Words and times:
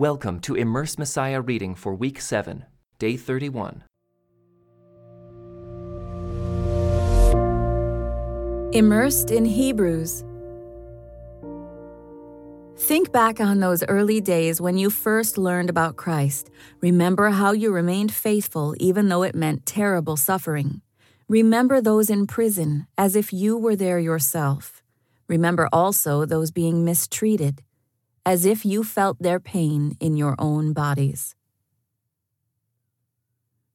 Welcome 0.00 0.40
to 0.40 0.54
Immerse 0.54 0.96
Messiah 0.96 1.42
reading 1.42 1.74
for 1.74 1.94
week 1.94 2.22
7, 2.22 2.64
day 2.98 3.18
31. 3.18 3.84
Immersed 8.72 9.30
in 9.30 9.44
Hebrews. 9.44 10.24
Think 12.78 13.12
back 13.12 13.40
on 13.40 13.60
those 13.60 13.84
early 13.88 14.22
days 14.22 14.58
when 14.58 14.78
you 14.78 14.88
first 14.88 15.36
learned 15.36 15.68
about 15.68 15.96
Christ. 15.96 16.48
Remember 16.80 17.28
how 17.28 17.52
you 17.52 17.70
remained 17.70 18.10
faithful 18.10 18.74
even 18.78 19.10
though 19.10 19.22
it 19.22 19.34
meant 19.34 19.66
terrible 19.66 20.16
suffering. 20.16 20.80
Remember 21.28 21.82
those 21.82 22.08
in 22.08 22.26
prison 22.26 22.86
as 22.96 23.14
if 23.14 23.34
you 23.34 23.54
were 23.58 23.76
there 23.76 23.98
yourself. 23.98 24.82
Remember 25.28 25.68
also 25.70 26.24
those 26.24 26.50
being 26.50 26.86
mistreated 26.86 27.60
as 28.30 28.46
if 28.46 28.64
you 28.64 28.84
felt 28.84 29.20
their 29.20 29.40
pain 29.40 29.96
in 29.98 30.16
your 30.16 30.36
own 30.38 30.72
bodies. 30.72 31.34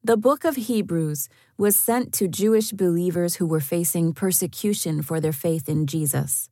The 0.02 0.16
book 0.16 0.46
of 0.46 0.56
Hebrews 0.56 1.28
was 1.58 1.76
sent 1.76 2.14
to 2.14 2.30
Jewish 2.30 2.72
believers 2.72 3.36
who 3.36 3.46
were 3.46 3.60
facing 3.60 4.14
persecution 4.14 5.02
for 5.02 5.20
their 5.20 5.34
faith 5.34 5.68
in 5.68 5.88
Jesus. 5.88 6.50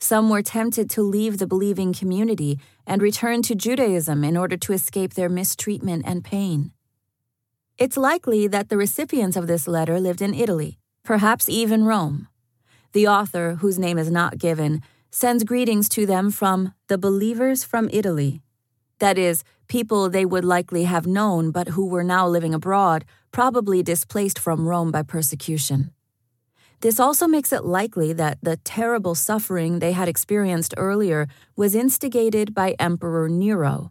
Some 0.00 0.30
were 0.30 0.40
tempted 0.40 0.88
to 0.92 1.02
leave 1.02 1.36
the 1.36 1.46
believing 1.46 1.92
community 1.92 2.58
and 2.86 3.02
return 3.02 3.42
to 3.42 3.54
Judaism 3.54 4.24
in 4.24 4.34
order 4.34 4.56
to 4.56 4.72
escape 4.72 5.12
their 5.12 5.28
mistreatment 5.28 6.04
and 6.06 6.24
pain. 6.24 6.72
It's 7.76 7.98
likely 7.98 8.46
that 8.46 8.70
the 8.70 8.78
recipients 8.78 9.36
of 9.36 9.46
this 9.46 9.68
letter 9.68 10.00
lived 10.00 10.22
in 10.22 10.32
Italy, 10.32 10.78
perhaps 11.04 11.50
even 11.50 11.84
Rome. 11.84 12.28
The 12.94 13.06
author, 13.06 13.56
whose 13.56 13.78
name 13.78 13.98
is 13.98 14.10
not 14.10 14.38
given, 14.38 14.80
sends 15.10 15.44
greetings 15.44 15.88
to 15.90 16.06
them 16.06 16.30
from 16.30 16.74
the 16.88 16.98
believers 16.98 17.64
from 17.64 17.88
Italy. 17.92 18.42
That 18.98 19.18
is, 19.18 19.44
people 19.68 20.08
they 20.08 20.24
would 20.24 20.44
likely 20.44 20.84
have 20.84 21.06
known 21.06 21.50
but 21.50 21.68
who 21.68 21.86
were 21.86 22.04
now 22.04 22.26
living 22.26 22.54
abroad, 22.54 23.04
probably 23.32 23.82
displaced 23.82 24.38
from 24.38 24.66
Rome 24.66 24.90
by 24.90 25.02
persecution. 25.02 25.92
This 26.80 27.00
also 27.00 27.26
makes 27.26 27.52
it 27.52 27.64
likely 27.64 28.12
that 28.12 28.38
the 28.40 28.56
terrible 28.58 29.14
suffering 29.14 29.78
they 29.78 29.92
had 29.92 30.08
experienced 30.08 30.74
earlier 30.76 31.26
was 31.56 31.74
instigated 31.74 32.54
by 32.54 32.76
Emperor 32.78 33.28
Nero, 33.28 33.90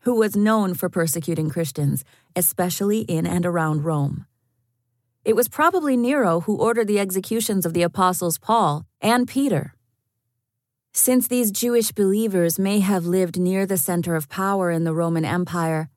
who 0.00 0.14
was 0.14 0.36
known 0.36 0.74
for 0.74 0.88
persecuting 0.88 1.50
Christians, 1.50 2.04
especially 2.36 3.00
in 3.00 3.26
and 3.26 3.44
around 3.44 3.84
Rome. 3.84 4.26
It 5.24 5.36
was 5.36 5.48
probably 5.48 5.96
Nero 5.96 6.40
who 6.40 6.56
ordered 6.56 6.86
the 6.86 7.00
executions 7.00 7.66
of 7.66 7.74
the 7.74 7.82
apostles 7.82 8.38
Paul 8.38 8.86
and 9.02 9.28
Peter. 9.28 9.74
Since 10.92 11.28
these 11.28 11.52
Jewish 11.52 11.92
believers 11.92 12.58
may 12.58 12.80
have 12.80 13.06
lived 13.06 13.38
near 13.38 13.64
the 13.64 13.78
center 13.78 14.16
of 14.16 14.28
power 14.28 14.70
in 14.70 14.84
the 14.84 14.94
Roman 14.94 15.24
Empire, 15.24 15.88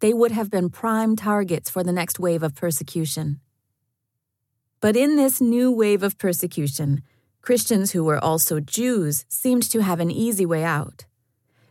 they 0.00 0.12
would 0.12 0.32
have 0.32 0.50
been 0.50 0.68
prime 0.68 1.16
targets 1.16 1.70
for 1.70 1.82
the 1.82 1.92
next 1.92 2.18
wave 2.18 2.42
of 2.42 2.54
persecution. 2.54 3.40
But 4.80 4.96
in 4.96 5.16
this 5.16 5.40
new 5.40 5.72
wave 5.72 6.02
of 6.02 6.18
persecution, 6.18 7.02
Christians 7.40 7.92
who 7.92 8.04
were 8.04 8.22
also 8.22 8.60
Jews 8.60 9.24
seemed 9.28 9.62
to 9.70 9.82
have 9.82 9.98
an 9.98 10.10
easy 10.10 10.44
way 10.44 10.62
out. 10.62 11.06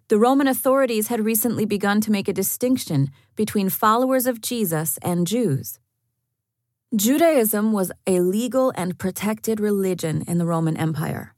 The 0.07 0.17
Roman 0.17 0.47
authorities 0.47 1.07
had 1.07 1.23
recently 1.23 1.65
begun 1.65 2.01
to 2.01 2.11
make 2.11 2.27
a 2.27 2.33
distinction 2.33 3.11
between 3.35 3.69
followers 3.69 4.25
of 4.25 4.41
Jesus 4.41 4.97
and 5.01 5.27
Jews. 5.27 5.79
Judaism 6.95 7.71
was 7.71 7.91
a 8.05 8.19
legal 8.19 8.71
and 8.75 8.97
protected 8.97 9.59
religion 9.59 10.23
in 10.27 10.37
the 10.37 10.45
Roman 10.45 10.77
Empire. 10.77 11.32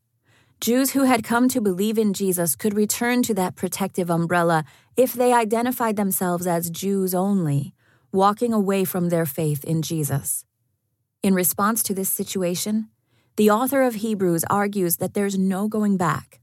Jews 0.62 0.92
who 0.92 1.04
had 1.04 1.24
come 1.24 1.50
to 1.50 1.62
believe 1.62 1.98
in 1.98 2.14
Jesus 2.14 2.56
could 2.56 2.74
return 2.74 3.22
to 3.24 3.34
that 3.34 3.56
protective 3.56 4.10
umbrella 4.10 4.64
if 4.96 5.14
they 5.14 5.34
identified 5.34 5.96
themselves 5.96 6.48
as 6.48 6.70
Jews 6.70 7.14
only, 7.14 7.74
walking 8.12 8.54
away 8.54 8.86
from 8.86 9.10
their 9.10 9.26
faith 9.26 9.64
in 9.66 9.82
Jesus. 9.82 10.46
In 11.22 11.34
response 11.34 11.84
to 11.84 11.94
this 11.94 12.10
situation, 12.10 12.90
the 13.36 13.50
author 13.50 13.84
of 13.84 13.96
Hebrews 13.96 14.46
argues 14.50 14.98
that 14.98 15.14
there's 15.14 15.38
no 15.38 15.68
going 15.68 15.98
back. 15.98 16.40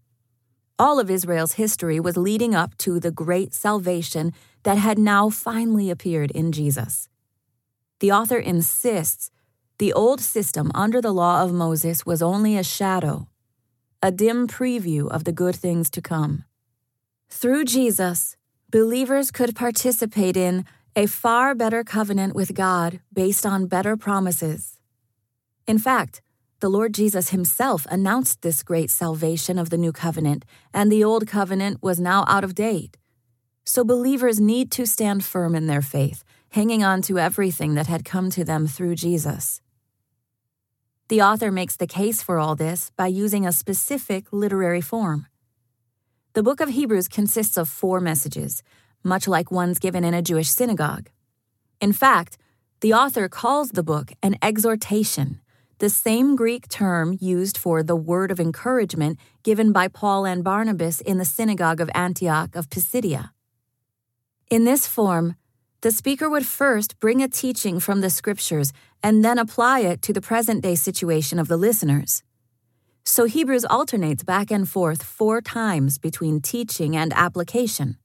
All 0.79 1.01
of 1.01 1.11
Israel's 1.11 1.55
history 1.55 1.99
was 1.99 2.17
leading 2.17 2.55
up 2.55 2.77
to 2.79 3.01
the 3.01 3.11
great 3.11 3.55
salvation 3.55 4.33
that 4.63 4.77
had 4.77 4.99
now 4.99 5.31
finally 5.31 5.91
appeared 5.91 6.31
in 6.33 6.53
Jesus. 6.53 7.09
The 8.01 8.13
author 8.13 8.39
insists 8.39 9.31
the 9.79 9.93
old 9.93 10.21
system 10.21 10.71
under 10.75 11.01
the 11.01 11.15
law 11.15 11.43
of 11.43 11.53
Moses 11.53 12.05
was 12.05 12.21
only 12.21 12.57
a 12.57 12.63
shadow 12.63 13.29
a 14.03 14.11
dim 14.11 14.49
preview 14.49 15.09
of 15.09 15.23
the 15.23 15.33
good 15.33 15.55
things 15.55 15.89
to 15.91 16.03
come. 16.03 16.45
Through 17.31 17.67
Jesus, 17.67 18.37
believers 18.69 19.31
could 19.31 19.55
participate 19.55 20.37
in 20.37 20.65
a 20.97 21.07
far 21.07 21.55
better 21.55 21.85
covenant 21.85 22.35
with 22.35 22.55
God 22.55 23.01
based 23.13 23.47
on 23.47 23.67
better 23.67 23.97
promises. 23.97 24.79
In 25.69 25.79
fact, 25.79 26.21
the 26.59 26.69
Lord 26.69 26.93
Jesus 26.93 27.31
himself 27.31 27.87
announced 27.91 28.43
this 28.43 28.65
great 28.65 28.91
salvation 28.91 29.57
of 29.57 29.71
the 29.71 29.79
new 29.79 29.93
covenant, 29.93 30.45
and 30.75 30.91
the 30.91 31.05
old 31.05 31.27
covenant 31.29 31.81
was 31.81 32.01
now 32.01 32.25
out 32.27 32.45
of 32.45 32.57
date. 32.57 32.99
So 33.65 33.85
believers 33.85 34.41
need 34.41 34.73
to 34.73 34.85
stand 34.85 35.25
firm 35.25 35.55
in 35.55 35.69
their 35.69 35.81
faith, 35.81 36.25
hanging 36.51 36.83
on 36.83 37.03
to 37.03 37.21
everything 37.21 37.75
that 37.75 37.87
had 37.87 38.05
come 38.05 38.31
to 38.31 38.45
them 38.45 38.67
through 38.67 38.97
Jesus. 38.97 39.62
The 41.13 41.21
author 41.21 41.53
makes 41.53 41.77
the 41.77 41.87
case 41.87 42.23
for 42.23 42.39
all 42.39 42.57
this 42.57 42.91
by 42.97 43.09
using 43.09 43.47
a 43.47 43.53
specific 43.53 44.33
literary 44.33 44.81
form. 44.81 45.27
The 46.33 46.43
book 46.43 46.63
of 46.63 46.71
Hebrews 46.71 47.07
consists 47.07 47.59
of 47.59 47.69
four 47.69 48.01
messages, 48.01 48.63
much 49.05 49.29
like 49.29 49.51
ones 49.51 49.79
given 49.79 50.05
in 50.05 50.15
a 50.15 50.23
Jewish 50.23 50.49
synagogue. 50.49 51.11
In 51.83 51.93
fact, 51.93 52.39
the 52.81 52.95
author 52.95 53.29
calls 53.29 53.73
the 53.73 53.83
book 53.83 54.13
an 54.23 54.37
exhortation, 54.41 55.43
the 55.81 55.91
same 55.91 56.35
Greek 56.35 56.67
term 56.69 57.19
used 57.21 57.59
for 57.59 57.83
the 57.83 57.95
word 57.95 58.31
of 58.31 58.41
encouragement 58.41 59.19
given 59.43 59.71
by 59.71 59.89
Paul 59.89 60.25
and 60.25 60.43
Barnabas 60.43 61.03
in 61.03 61.19
the 61.19 61.27
synagogue 61.27 61.83
of 61.83 61.91
Antioch 61.95 62.57
of 62.57 62.71
Pisidia. 62.71 63.33
In 64.49 64.65
this 64.65 64.87
form, 64.87 65.37
the 65.83 65.91
speaker 65.91 66.31
would 66.31 66.47
first 66.47 67.01
bring 67.01 67.21
a 67.21 67.29
teaching 67.29 67.81
from 67.81 68.03
the 68.03 68.11
scriptures 68.11 68.73
and 69.03 69.25
then 69.25 69.37
apply 69.37 69.81
it 69.81 70.01
to 70.03 70.13
the 70.13 70.21
present 70.21 70.63
day 70.63 70.77
situation 70.77 71.41
of 71.41 71.49
the 71.49 71.57
listeners. 71.57 72.23
So 73.05 73.25
Hebrews 73.25 73.65
alternates 73.65 74.23
back 74.23 74.53
and 74.53 74.69
forth 74.69 75.03
four 75.03 75.41
times 75.41 75.99
between 75.99 76.41
teaching 76.41 76.97
and 76.97 77.13
application, 77.15 77.97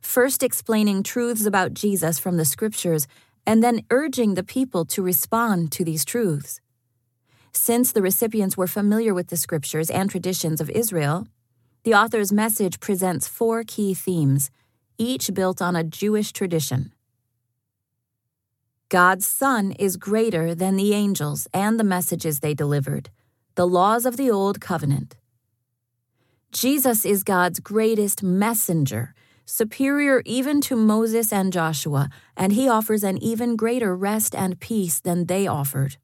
first 0.00 0.42
explaining 0.42 1.02
truths 1.02 1.44
about 1.44 1.74
Jesus 1.74 2.18
from 2.18 2.38
the 2.38 2.46
scriptures 2.46 3.06
and 3.46 3.62
then 3.62 3.82
urging 3.90 4.32
the 4.32 4.42
people 4.42 4.86
to 4.86 5.02
respond 5.02 5.72
to 5.72 5.84
these 5.84 6.06
truths. 6.06 6.58
Since 7.52 7.92
the 7.92 8.00
recipients 8.00 8.56
were 8.56 8.66
familiar 8.66 9.12
with 9.12 9.28
the 9.28 9.36
scriptures 9.36 9.90
and 9.90 10.08
traditions 10.08 10.58
of 10.58 10.70
Israel, 10.70 11.26
the 11.84 11.92
author's 11.92 12.32
message 12.32 12.80
presents 12.80 13.28
four 13.28 13.62
key 13.66 13.92
themes, 13.92 14.50
each 14.96 15.34
built 15.34 15.60
on 15.60 15.76
a 15.76 15.84
Jewish 15.84 16.32
tradition. 16.32 16.92
God's 18.90 19.24
Son 19.24 19.70
is 19.78 19.96
greater 19.96 20.52
than 20.52 20.74
the 20.74 20.92
angels 20.94 21.46
and 21.54 21.78
the 21.78 21.84
messages 21.84 22.40
they 22.40 22.54
delivered, 22.54 23.08
the 23.54 23.66
laws 23.66 24.04
of 24.04 24.16
the 24.16 24.32
Old 24.32 24.60
Covenant. 24.60 25.14
Jesus 26.50 27.04
is 27.04 27.22
God's 27.22 27.60
greatest 27.60 28.20
messenger, 28.24 29.14
superior 29.46 30.22
even 30.26 30.60
to 30.62 30.74
Moses 30.74 31.32
and 31.32 31.52
Joshua, 31.52 32.10
and 32.36 32.52
he 32.52 32.68
offers 32.68 33.04
an 33.04 33.16
even 33.22 33.54
greater 33.54 33.94
rest 33.94 34.34
and 34.34 34.58
peace 34.58 34.98
than 34.98 35.26
they 35.26 35.46
offered. 35.46 35.96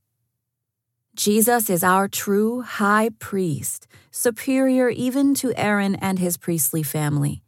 Jesus 1.17 1.69
is 1.69 1.83
our 1.83 2.07
true 2.07 2.61
high 2.61 3.11
priest, 3.19 3.89
superior 4.13 4.91
even 4.91 5.35
to 5.35 5.53
Aaron 5.57 5.97
and 5.97 6.21
his 6.21 6.37
priestly 6.37 6.85
family. 6.85 7.43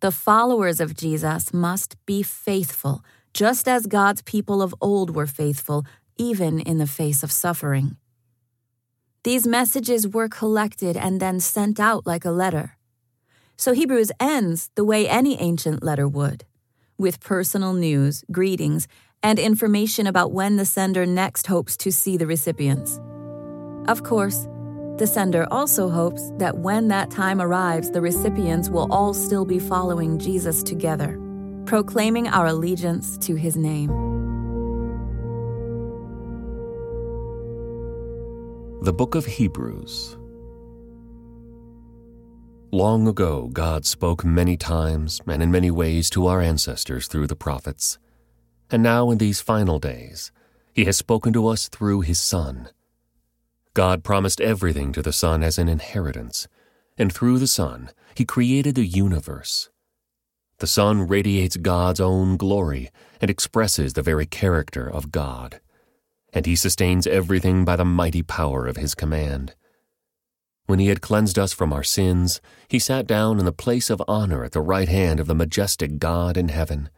The 0.00 0.10
followers 0.10 0.80
of 0.80 0.96
Jesus 0.96 1.54
must 1.54 1.94
be 2.04 2.24
faithful 2.24 3.04
just 3.36 3.68
as 3.68 3.86
God's 3.86 4.22
people 4.22 4.62
of 4.62 4.74
old 4.80 5.14
were 5.14 5.26
faithful, 5.26 5.84
even 6.16 6.58
in 6.58 6.78
the 6.78 6.86
face 6.86 7.22
of 7.22 7.30
suffering. 7.30 7.98
These 9.24 9.46
messages 9.46 10.08
were 10.08 10.26
collected 10.26 10.96
and 10.96 11.20
then 11.20 11.38
sent 11.40 11.78
out 11.78 12.06
like 12.06 12.24
a 12.24 12.30
letter. 12.30 12.78
So 13.58 13.74
Hebrews 13.74 14.10
ends 14.18 14.70
the 14.74 14.86
way 14.86 15.06
any 15.06 15.38
ancient 15.38 15.82
letter 15.82 16.08
would, 16.08 16.46
with 16.96 17.20
personal 17.20 17.74
news, 17.74 18.24
greetings, 18.32 18.88
and 19.22 19.38
information 19.38 20.06
about 20.06 20.32
when 20.32 20.56
the 20.56 20.64
sender 20.64 21.04
next 21.04 21.46
hopes 21.46 21.76
to 21.76 21.92
see 21.92 22.16
the 22.16 22.26
recipients. 22.26 22.98
Of 23.86 24.02
course, 24.02 24.48
the 24.96 25.06
sender 25.06 25.46
also 25.50 25.90
hopes 25.90 26.32
that 26.38 26.56
when 26.56 26.88
that 26.88 27.10
time 27.10 27.42
arrives, 27.42 27.90
the 27.90 28.00
recipients 28.00 28.70
will 28.70 28.90
all 28.90 29.12
still 29.12 29.44
be 29.44 29.58
following 29.58 30.18
Jesus 30.18 30.62
together 30.62 31.20
proclaiming 31.66 32.28
our 32.28 32.46
allegiance 32.46 33.18
to 33.18 33.34
his 33.34 33.56
name. 33.56 33.88
The 38.82 38.92
Book 38.92 39.16
of 39.16 39.26
Hebrews. 39.26 40.16
Long 42.72 43.08
ago, 43.08 43.48
God 43.52 43.84
spoke 43.84 44.24
many 44.24 44.56
times 44.56 45.20
and 45.26 45.42
in 45.42 45.50
many 45.50 45.70
ways 45.70 46.08
to 46.10 46.26
our 46.26 46.40
ancestors 46.40 47.08
through 47.08 47.26
the 47.26 47.34
prophets. 47.34 47.98
And 48.70 48.82
now, 48.82 49.10
in 49.10 49.18
these 49.18 49.40
final 49.40 49.78
days, 49.78 50.30
He 50.72 50.84
has 50.84 50.96
spoken 50.96 51.32
to 51.32 51.46
us 51.48 51.68
through 51.68 52.02
His 52.02 52.20
Son. 52.20 52.68
God 53.74 54.04
promised 54.04 54.40
everything 54.40 54.92
to 54.92 55.02
the 55.02 55.12
Son 55.12 55.42
as 55.42 55.58
an 55.58 55.68
inheritance, 55.68 56.48
and 56.98 57.12
through 57.12 57.38
the 57.38 57.46
Son, 57.46 57.90
He 58.14 58.24
created 58.24 58.74
the 58.74 58.86
universe. 58.86 59.70
The 60.58 60.66
Son 60.66 61.06
radiates 61.06 61.56
God's 61.56 62.00
own 62.00 62.36
glory 62.36 62.90
and 63.20 63.30
expresses 63.30 63.92
the 63.92 64.02
very 64.02 64.26
character 64.26 64.88
of 64.88 65.12
God, 65.12 65.60
and 66.32 66.46
He 66.46 66.56
sustains 66.56 67.06
everything 67.06 67.64
by 67.64 67.76
the 67.76 67.84
mighty 67.84 68.22
power 68.22 68.66
of 68.66 68.76
His 68.76 68.94
command. 68.94 69.54
When 70.66 70.80
he 70.80 70.88
had 70.88 71.00
cleansed 71.00 71.38
us 71.38 71.52
from 71.52 71.72
our 71.72 71.84
sins, 71.84 72.40
he 72.68 72.80
sat 72.80 73.06
down 73.06 73.38
in 73.38 73.44
the 73.44 73.52
place 73.52 73.88
of 73.88 74.02
honor 74.08 74.42
at 74.44 74.50
the 74.50 74.60
right 74.60 74.88
hand 74.88 75.20
of 75.20 75.28
the 75.28 75.34
majestic 75.34 75.98
God 75.98 76.36
in 76.36 76.48
heaven. 76.48 76.90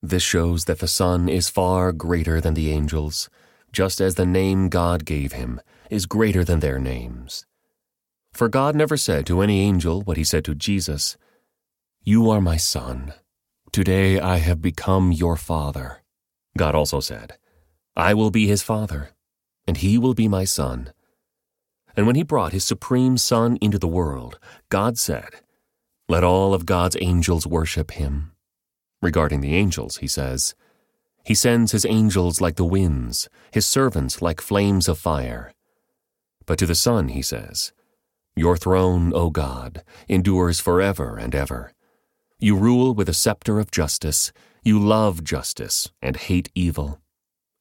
This 0.00 0.22
shows 0.22 0.66
that 0.66 0.78
the 0.78 0.86
Son 0.86 1.28
is 1.28 1.48
far 1.48 1.90
greater 1.90 2.40
than 2.40 2.54
the 2.54 2.70
angels, 2.70 3.28
just 3.72 4.00
as 4.00 4.14
the 4.14 4.26
name 4.26 4.68
God 4.68 5.04
gave 5.04 5.32
him 5.32 5.60
is 5.90 6.06
greater 6.06 6.44
than 6.44 6.60
their 6.60 6.78
names. 6.78 7.44
For 8.32 8.48
God 8.48 8.76
never 8.76 8.96
said 8.96 9.26
to 9.26 9.40
any 9.40 9.60
angel 9.60 10.02
what 10.02 10.16
he 10.16 10.24
said 10.24 10.44
to 10.44 10.54
Jesus 10.54 11.16
You 12.08 12.30
are 12.30 12.40
my 12.40 12.56
Son. 12.56 13.14
Today 13.72 14.20
I 14.20 14.36
have 14.36 14.62
become 14.62 15.10
your 15.10 15.34
Father. 15.34 16.04
God 16.56 16.72
also 16.72 17.00
said, 17.00 17.36
I 17.96 18.14
will 18.14 18.30
be 18.30 18.46
his 18.46 18.62
Father, 18.62 19.10
and 19.66 19.76
he 19.76 19.98
will 19.98 20.14
be 20.14 20.28
my 20.28 20.44
Son. 20.44 20.92
And 21.96 22.06
when 22.06 22.14
he 22.14 22.22
brought 22.22 22.52
his 22.52 22.64
supreme 22.64 23.18
Son 23.18 23.58
into 23.60 23.76
the 23.76 23.88
world, 23.88 24.38
God 24.68 24.98
said, 24.98 25.30
Let 26.08 26.22
all 26.22 26.54
of 26.54 26.64
God's 26.64 26.96
angels 27.00 27.44
worship 27.44 27.90
him. 27.90 28.30
Regarding 29.02 29.40
the 29.40 29.56
angels, 29.56 29.96
he 29.96 30.06
says, 30.06 30.54
He 31.24 31.34
sends 31.34 31.72
his 31.72 31.84
angels 31.84 32.40
like 32.40 32.54
the 32.54 32.64
winds, 32.64 33.28
his 33.50 33.66
servants 33.66 34.22
like 34.22 34.40
flames 34.40 34.86
of 34.86 34.96
fire. 34.96 35.52
But 36.46 36.60
to 36.60 36.66
the 36.66 36.76
Son, 36.76 37.08
he 37.08 37.22
says, 37.22 37.72
Your 38.36 38.56
throne, 38.56 39.12
O 39.12 39.30
God, 39.30 39.82
endures 40.06 40.60
forever 40.60 41.16
and 41.16 41.34
ever. 41.34 41.72
You 42.38 42.54
rule 42.54 42.94
with 42.94 43.08
a 43.08 43.14
scepter 43.14 43.58
of 43.58 43.70
justice. 43.70 44.30
You 44.62 44.78
love 44.78 45.24
justice 45.24 45.90
and 46.02 46.18
hate 46.18 46.50
evil. 46.54 47.00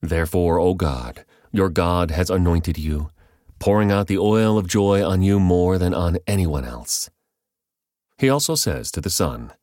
Therefore, 0.01 0.59
O 0.59 0.73
God, 0.73 1.23
your 1.53 1.69
God 1.69 2.11
has 2.11 2.29
anointed 2.29 2.77
you 2.77 3.09
pouring 3.57 3.89
out 3.89 4.07
the 4.07 4.17
oil 4.17 4.57
of 4.57 4.67
joy 4.67 5.01
on 5.01 5.21
you 5.21 5.39
more 5.39 5.77
than 5.77 5.93
on 5.93 6.17
anyone 6.27 6.65
else. 6.65 7.09
He 8.17 8.29
also 8.29 8.55
says 8.55 8.91
to 8.91 8.99
the 8.99 9.09
Son, 9.09 9.53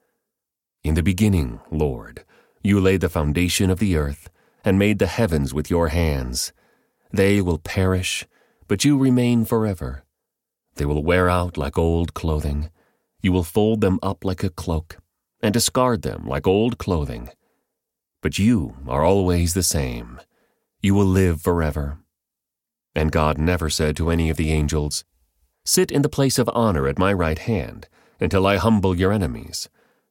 In 0.82 0.94
the 0.94 1.02
beginning, 1.02 1.60
Lord, 1.70 2.24
you 2.62 2.80
laid 2.80 3.02
the 3.02 3.10
foundation 3.10 3.68
of 3.68 3.80
the 3.80 3.96
earth 3.96 4.30
and 4.64 4.78
made 4.78 4.98
the 4.98 5.06
heavens 5.06 5.52
with 5.52 5.68
your 5.68 5.88
hands. 5.88 6.54
They 7.12 7.42
will 7.42 7.58
perish, 7.58 8.26
but 8.66 8.82
you 8.82 8.96
remain 8.96 9.44
forever. 9.44 10.04
They 10.76 10.86
will 10.86 11.02
wear 11.02 11.28
out 11.28 11.58
like 11.58 11.76
old 11.76 12.14
clothing. 12.14 12.70
You 13.20 13.32
will 13.32 13.44
fold 13.44 13.82
them 13.82 13.98
up 14.02 14.24
like 14.24 14.42
a 14.42 14.48
cloak 14.48 15.01
and 15.42 15.52
discard 15.52 16.02
them 16.02 16.26
like 16.26 16.46
old 16.46 16.78
clothing. 16.78 17.28
But 18.22 18.38
you 18.38 18.76
are 18.86 19.04
always 19.04 19.54
the 19.54 19.62
same. 19.62 20.20
You 20.80 20.94
will 20.94 21.06
live 21.06 21.42
forever. 21.42 21.98
And 22.94 23.10
God 23.10 23.38
never 23.38 23.68
said 23.68 23.96
to 23.96 24.10
any 24.10 24.30
of 24.30 24.36
the 24.36 24.52
angels, 24.52 25.04
Sit 25.64 25.90
in 25.90 26.02
the 26.02 26.08
place 26.08 26.38
of 26.38 26.50
honor 26.54 26.86
at 26.86 26.98
my 26.98 27.12
right 27.12 27.38
hand 27.38 27.88
until 28.20 28.46
I 28.46 28.56
humble 28.56 28.96
your 28.96 29.12
enemies, 29.12 29.68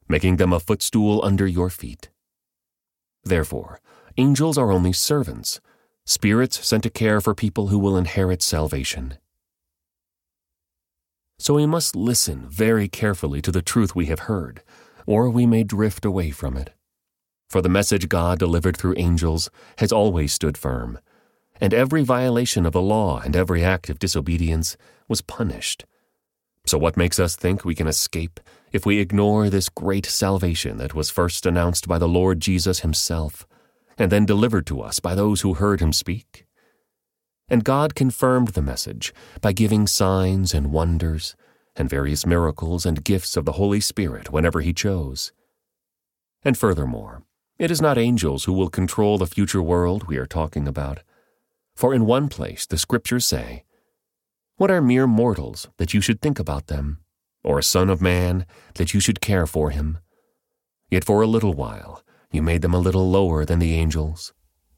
making 0.07 0.38
them 0.38 0.51
a 0.51 0.60
footstool 0.60 1.22
under 1.24 1.48
your 1.48 1.69
feet. 1.69 2.10
Therefore, 3.24 3.80
angels 4.18 4.57
are 4.57 4.72
only 4.72 4.94
servants, 4.94 5.60
spirits 6.06 6.66
sent 6.66 6.83
to 6.83 6.89
care 6.89 7.22
for 7.22 7.36
people 7.36 7.68
who 7.68 7.80
will 7.80 7.98
inherit 7.98 8.42
salvation. 8.42 9.18
So 11.38 11.56
we 11.56 11.66
must 11.66 11.95
listen 11.95 12.48
very 12.50 12.88
carefully 12.88 13.42
to 13.42 13.51
the 13.51 13.62
truth 13.62 13.95
we 13.95 14.07
have 14.07 14.22
heard, 14.22 14.62
or 15.06 15.30
we 15.30 15.45
may 15.45 15.63
drift 15.63 16.06
away 16.06 16.31
from 16.31 16.57
it. 16.57 16.71
For 17.50 17.62
the 17.62 17.69
message 17.69 18.09
God 18.09 18.39
delivered 18.39 18.77
through 18.77 18.95
angels 18.98 19.50
has 19.77 19.92
always 19.92 20.33
stood 20.33 20.57
firm 20.57 21.00
and 21.62 21.75
every 21.75 22.03
violation 22.03 22.65
of 22.65 22.74
the 22.74 22.81
law 22.81 23.21
and 23.24 23.36
every 23.36 23.63
act 23.63 23.89
of 23.89 24.00
disobedience 24.00 24.75
was 25.07 25.21
punished. 25.21 25.86
So, 26.65 26.77
what 26.77 26.98
makes 26.98 27.19
us 27.19 27.36
think 27.36 27.63
we 27.63 27.75
can 27.75 27.88
escape 27.88 28.39
if 28.71 28.86
we 28.86 29.00
ignore 29.00 29.50
this 29.50 29.69
great 29.69 30.06
salvation 30.06 30.77
that 30.77 30.95
was 30.95 31.12
first 31.12 31.45
announced 31.45 31.88
by 31.88 32.00
the 32.00 32.07
Lord 32.07 32.39
Jesus 32.39 32.80
Himself, 32.80 33.47
and 33.97 34.12
then 34.12 34.25
delivered 34.25 34.65
to 34.68 34.81
us 34.81 35.00
by 35.00 35.13
those 35.13 35.42
who 35.42 35.56
heard 35.56 35.80
Him 35.80 35.94
speak? 35.94 36.45
And 37.47 37.63
God 37.63 37.95
confirmed 37.95 38.50
the 38.50 38.62
message 38.62 39.13
by 39.42 39.54
giving 39.54 39.86
signs 39.86 40.54
and 40.54 40.71
wonders, 40.71 41.36
and 41.75 41.89
various 41.89 42.25
miracles 42.25 42.85
and 42.85 43.03
gifts 43.03 43.38
of 43.38 43.45
the 43.45 43.53
Holy 43.53 43.79
Spirit 43.79 44.31
whenever 44.31 44.62
He 44.62 44.73
chose. 44.73 45.31
And 46.44 46.57
furthermore, 46.57 47.23
it 47.57 47.71
is 47.71 47.81
not 47.81 47.97
angels 47.97 48.45
who 48.45 48.53
will 48.53 48.69
control 48.69 49.18
the 49.18 49.27
future 49.27 49.62
world 49.62 50.07
we 50.07 50.18
are 50.18 50.25
talking 50.25 50.68
about 50.68 51.01
for 51.75 51.94
in 51.94 52.06
one 52.06 52.29
place 52.29 52.65
the 52.65 52.77
Scriptures 52.77 53.25
say, 53.25 53.63
What 54.57 54.71
are 54.71 54.81
mere 54.81 55.07
mortals 55.07 55.68
that 55.77 55.94
you 55.94 56.01
should 56.01 56.21
think 56.21 56.39
about 56.39 56.68
them, 56.68 57.00
or 57.44 57.57
a 57.57 57.63
son 57.63 57.89
of 57.89 58.01
man 58.01 58.45
that 58.75 58.94
you 58.94 59.00
should 59.00 59.21
care 59.21 59.47
for 59.47 59.71
him? 59.71 59.97
Yet 60.89 61.03
for 61.03 61.21
a 61.21 61.27
little 61.27 61.53
while 61.53 62.03
you 62.31 62.41
made 62.41 62.62
them 62.62 62.73
a 62.73 62.79
little 62.79 63.09
lower 63.09 63.45
than 63.45 63.59
the 63.59 63.73
angels, 63.73 64.33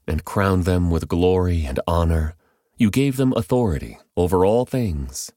and 0.06 0.24
crowned 0.24 0.64
them 0.64 0.90
with 0.90 1.08
glory 1.08 1.64
and 1.64 1.78
honor. 1.86 2.34
You 2.76 2.90
gave 2.90 3.16
them 3.16 3.32
authority 3.36 3.98
over 4.16 4.44
all 4.44 4.64
things. 4.64 5.30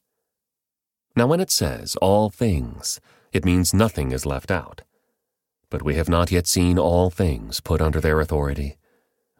Now, 1.18 1.28
when 1.28 1.42
it 1.42 1.52
says 1.52 1.98
all 1.98 2.30
things, 2.30 3.02
it 3.34 3.44
means 3.44 3.74
nothing 3.74 4.14
is 4.14 4.26
left 4.26 4.52
out. 4.52 4.84
But 5.70 5.82
we 5.82 5.96
have 5.96 6.08
not 6.08 6.32
yet 6.32 6.48
seen 6.48 6.80
all 6.80 7.10
things 7.10 7.60
put 7.60 7.82
under 7.82 8.00
their 8.00 8.22
authority. 8.22 8.78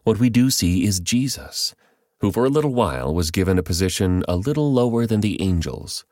What 0.02 0.18
we 0.18 0.28
do 0.28 0.50
see 0.50 0.84
is 0.84 1.00
Jesus 1.00 1.74
who 2.20 2.32
for 2.32 2.44
a 2.44 2.50
little 2.50 2.74
while 2.74 3.14
was 3.14 3.30
given 3.30 3.58
a 3.58 3.62
position 3.62 4.24
a 4.28 4.36
little 4.36 4.72
lower 4.72 5.06
than 5.06 5.20
the 5.20 5.40
angels. 5.40 6.04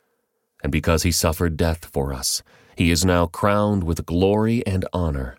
And 0.63 0.71
because 0.71 1.03
he 1.03 1.13
suffered 1.13 1.57
death 1.57 1.87
for 1.87 2.13
us, 2.13 2.43
he 2.77 2.91
is 2.91 3.05
now 3.05 3.27
crowned 3.27 3.85
with 3.85 4.07
glory 4.07 4.65
and 4.67 4.85
honor. 4.93 5.37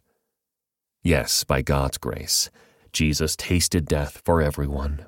Yes, 1.04 1.44
by 1.44 1.62
God's 1.62 1.98
grace, 1.98 2.50
Jesus 2.92 3.36
tasted 3.36 3.86
death 3.86 4.22
for 4.26 4.42
everyone. 4.42 5.06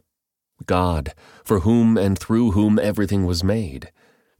God, 0.66 1.14
for 1.44 1.62
whom 1.62 1.98
and 1.98 2.18
through 2.18 2.52
whom 2.52 2.80
everything 2.80 3.26
was 3.26 3.44
made, 3.44 3.92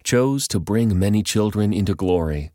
chose 0.04 0.48
to 0.50 0.60
bring 0.60 0.98
many 0.98 1.24
children 1.24 1.74
into 1.74 1.96
glory. 1.96 2.52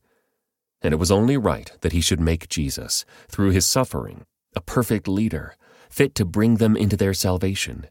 And 0.83 0.93
it 0.93 0.99
was 0.99 1.11
only 1.11 1.37
right 1.37 1.73
that 1.81 1.93
he 1.93 2.01
should 2.01 2.21
make 2.21 2.49
Jesus, 2.49 3.05
through 3.29 3.51
his 3.51 3.67
suffering, 3.67 4.25
a 4.55 4.61
perfect 4.61 5.09
leader, 5.09 5.57
fit 5.89 6.15
to 6.17 6.25
bring 6.25 6.57
them 6.57 6.77
into 6.77 6.97
their 6.97 7.15
salvation. 7.15 7.87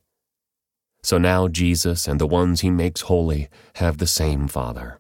So 1.04 1.18
now 1.18 1.48
Jesus 1.48 2.08
and 2.08 2.20
the 2.20 2.28
ones 2.28 2.62
he 2.62 2.70
makes 2.70 3.02
holy 3.02 3.50
have 3.76 3.98
the 3.98 4.08
same 4.08 4.48
Father. 4.48 5.00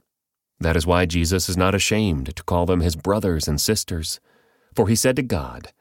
That 0.59 0.75
is 0.75 0.87
why 0.87 1.05
Jesus 1.05 1.49
is 1.49 1.57
not 1.57 1.75
ashamed 1.75 2.35
to 2.35 2.43
call 2.43 2.65
them 2.65 2.81
his 2.81 2.95
brothers 2.95 3.47
and 3.47 3.59
sisters. 3.59 4.19
For 4.73 4.87
he 4.87 4.95
said 4.95 5.15
to 5.17 5.23
God, 5.23 5.71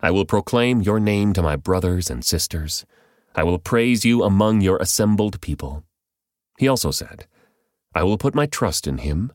I 0.00 0.10
will 0.10 0.24
proclaim 0.24 0.82
your 0.82 1.00
name 1.00 1.32
to 1.34 1.42
my 1.42 1.56
brothers 1.56 2.10
and 2.10 2.24
sisters. 2.24 2.84
I 3.34 3.42
will 3.42 3.58
praise 3.58 4.04
you 4.04 4.22
among 4.22 4.60
your 4.60 4.76
assembled 4.78 5.40
people. 5.40 5.84
He 6.58 6.68
also 6.68 6.90
said, 6.90 7.26
I 7.94 8.02
will 8.02 8.18
put 8.18 8.34
my 8.34 8.46
trust 8.46 8.86
in 8.86 8.98
him. 8.98 9.32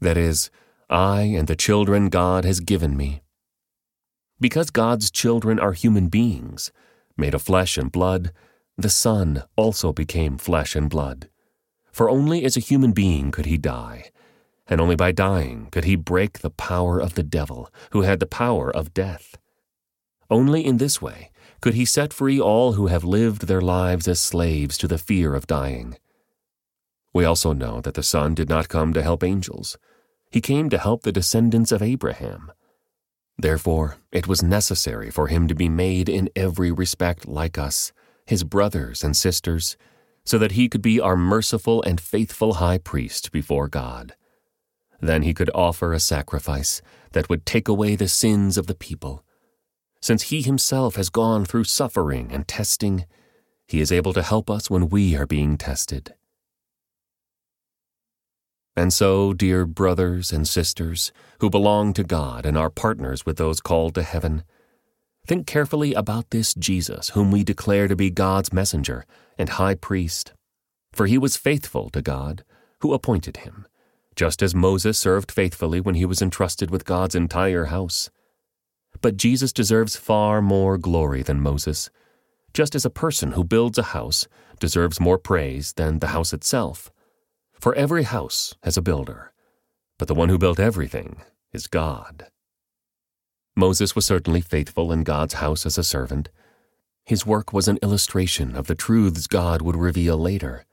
That 0.00 0.16
is, 0.16 0.50
I 0.90 1.22
and 1.22 1.46
the 1.46 1.56
children 1.56 2.08
God 2.08 2.44
has 2.44 2.60
given 2.60 2.96
me. 2.96 3.22
Because 4.40 4.70
God's 4.70 5.10
children 5.10 5.60
are 5.60 5.72
human 5.72 6.08
beings, 6.08 6.72
made 7.16 7.34
of 7.34 7.42
flesh 7.42 7.78
and 7.78 7.92
blood, 7.92 8.32
the 8.76 8.90
Son 8.90 9.44
also 9.56 9.92
became 9.92 10.36
flesh 10.36 10.74
and 10.74 10.90
blood. 10.90 11.28
For 11.92 12.10
only 12.10 12.44
as 12.44 12.56
a 12.56 12.60
human 12.60 12.92
being 12.92 13.30
could 13.30 13.46
he 13.46 13.56
die, 13.56 14.10
and 14.66 14.80
only 14.80 14.96
by 14.96 15.12
dying 15.12 15.68
could 15.70 15.84
he 15.84 15.94
break 15.94 16.40
the 16.40 16.50
power 16.50 16.98
of 16.98 17.14
the 17.14 17.22
devil, 17.22 17.70
who 17.92 18.02
had 18.02 18.18
the 18.18 18.26
power 18.26 18.74
of 18.74 18.94
death. 18.94 19.36
Only 20.28 20.64
in 20.64 20.78
this 20.78 21.00
way 21.00 21.30
could 21.60 21.74
he 21.74 21.84
set 21.84 22.12
free 22.12 22.40
all 22.40 22.72
who 22.72 22.88
have 22.88 23.04
lived 23.04 23.46
their 23.46 23.60
lives 23.60 24.08
as 24.08 24.20
slaves 24.20 24.76
to 24.78 24.88
the 24.88 24.98
fear 24.98 25.34
of 25.34 25.46
dying. 25.46 25.96
We 27.12 27.24
also 27.24 27.52
know 27.52 27.80
that 27.80 27.94
the 27.94 28.02
Son 28.02 28.34
did 28.34 28.48
not 28.48 28.68
come 28.68 28.92
to 28.92 29.02
help 29.02 29.22
angels. 29.22 29.76
He 30.30 30.40
came 30.40 30.70
to 30.70 30.78
help 30.78 31.02
the 31.02 31.12
descendants 31.12 31.72
of 31.72 31.82
Abraham. 31.82 32.52
Therefore, 33.38 33.96
it 34.10 34.26
was 34.26 34.42
necessary 34.42 35.10
for 35.10 35.26
him 35.26 35.48
to 35.48 35.54
be 35.54 35.68
made 35.68 36.08
in 36.08 36.30
every 36.36 36.70
respect 36.70 37.26
like 37.26 37.58
us 37.58 37.92
his 38.26 38.44
brothers 38.44 39.02
and 39.02 39.16
sisters, 39.16 39.76
so 40.24 40.38
that 40.38 40.52
he 40.52 40.68
could 40.68 40.82
be 40.82 41.00
our 41.00 41.16
merciful 41.16 41.82
and 41.82 42.00
faithful 42.00 42.54
high 42.54 42.78
priest 42.78 43.32
before 43.32 43.68
God. 43.68 44.14
Then 45.00 45.22
he 45.22 45.34
could 45.34 45.50
offer 45.54 45.92
a 45.92 46.00
sacrifice 46.00 46.80
that 47.12 47.28
would 47.28 47.44
take 47.44 47.68
away 47.68 47.96
the 47.96 48.08
sins 48.08 48.56
of 48.56 48.68
the 48.68 48.74
people. 48.74 49.24
Since 50.00 50.24
he 50.24 50.42
himself 50.42 50.96
has 50.96 51.10
gone 51.10 51.44
through 51.44 51.64
suffering 51.64 52.30
and 52.32 52.46
testing, 52.46 53.04
he 53.66 53.80
is 53.80 53.92
able 53.92 54.12
to 54.12 54.22
help 54.22 54.48
us 54.48 54.70
when 54.70 54.88
we 54.88 55.16
are 55.16 55.26
being 55.26 55.58
tested. 55.58 56.14
And 58.74 58.92
so, 58.92 59.34
dear 59.34 59.66
brothers 59.66 60.32
and 60.32 60.48
sisters 60.48 61.12
who 61.40 61.50
belong 61.50 61.92
to 61.94 62.04
God 62.04 62.46
and 62.46 62.56
are 62.56 62.70
partners 62.70 63.26
with 63.26 63.36
those 63.36 63.60
called 63.60 63.94
to 63.96 64.02
heaven, 64.02 64.44
think 65.26 65.46
carefully 65.46 65.92
about 65.92 66.30
this 66.30 66.54
Jesus 66.54 67.10
whom 67.10 67.30
we 67.30 67.44
declare 67.44 67.86
to 67.86 67.96
be 67.96 68.10
God's 68.10 68.52
messenger 68.52 69.04
and 69.36 69.50
high 69.50 69.74
priest. 69.74 70.32
For 70.92 71.06
he 71.06 71.18
was 71.18 71.36
faithful 71.36 71.90
to 71.90 72.00
God, 72.00 72.44
who 72.80 72.94
appointed 72.94 73.38
him, 73.38 73.66
just 74.16 74.42
as 74.42 74.54
Moses 74.54 74.98
served 74.98 75.30
faithfully 75.30 75.80
when 75.80 75.94
he 75.94 76.06
was 76.06 76.22
entrusted 76.22 76.70
with 76.70 76.84
God's 76.84 77.14
entire 77.14 77.66
house. 77.66 78.10
But 79.00 79.16
Jesus 79.16 79.52
deserves 79.52 79.96
far 79.96 80.40
more 80.40 80.78
glory 80.78 81.22
than 81.22 81.40
Moses, 81.40 81.90
just 82.54 82.74
as 82.74 82.84
a 82.84 82.90
person 82.90 83.32
who 83.32 83.44
builds 83.44 83.78
a 83.78 83.82
house 83.82 84.26
deserves 84.60 85.00
more 85.00 85.18
praise 85.18 85.72
than 85.74 85.98
the 85.98 86.08
house 86.08 86.32
itself. 86.32 86.90
For 87.62 87.76
every 87.76 88.02
house 88.02 88.56
has 88.64 88.76
a 88.76 88.82
builder, 88.82 89.32
but 89.96 90.08
the 90.08 90.16
one 90.16 90.28
who 90.28 90.36
built 90.36 90.58
everything 90.58 91.22
is 91.52 91.68
God. 91.68 92.26
Moses 93.54 93.94
was 93.94 94.04
certainly 94.04 94.40
faithful 94.40 94.90
in 94.90 95.04
God's 95.04 95.34
house 95.34 95.64
as 95.64 95.78
a 95.78 95.84
servant. 95.84 96.28
His 97.04 97.24
work 97.24 97.52
was 97.52 97.68
an 97.68 97.78
illustration 97.80 98.56
of 98.56 98.66
the 98.66 98.74
truths 98.74 99.28
God 99.28 99.62
would 99.62 99.76
reveal 99.76 100.18
later. 100.18 100.64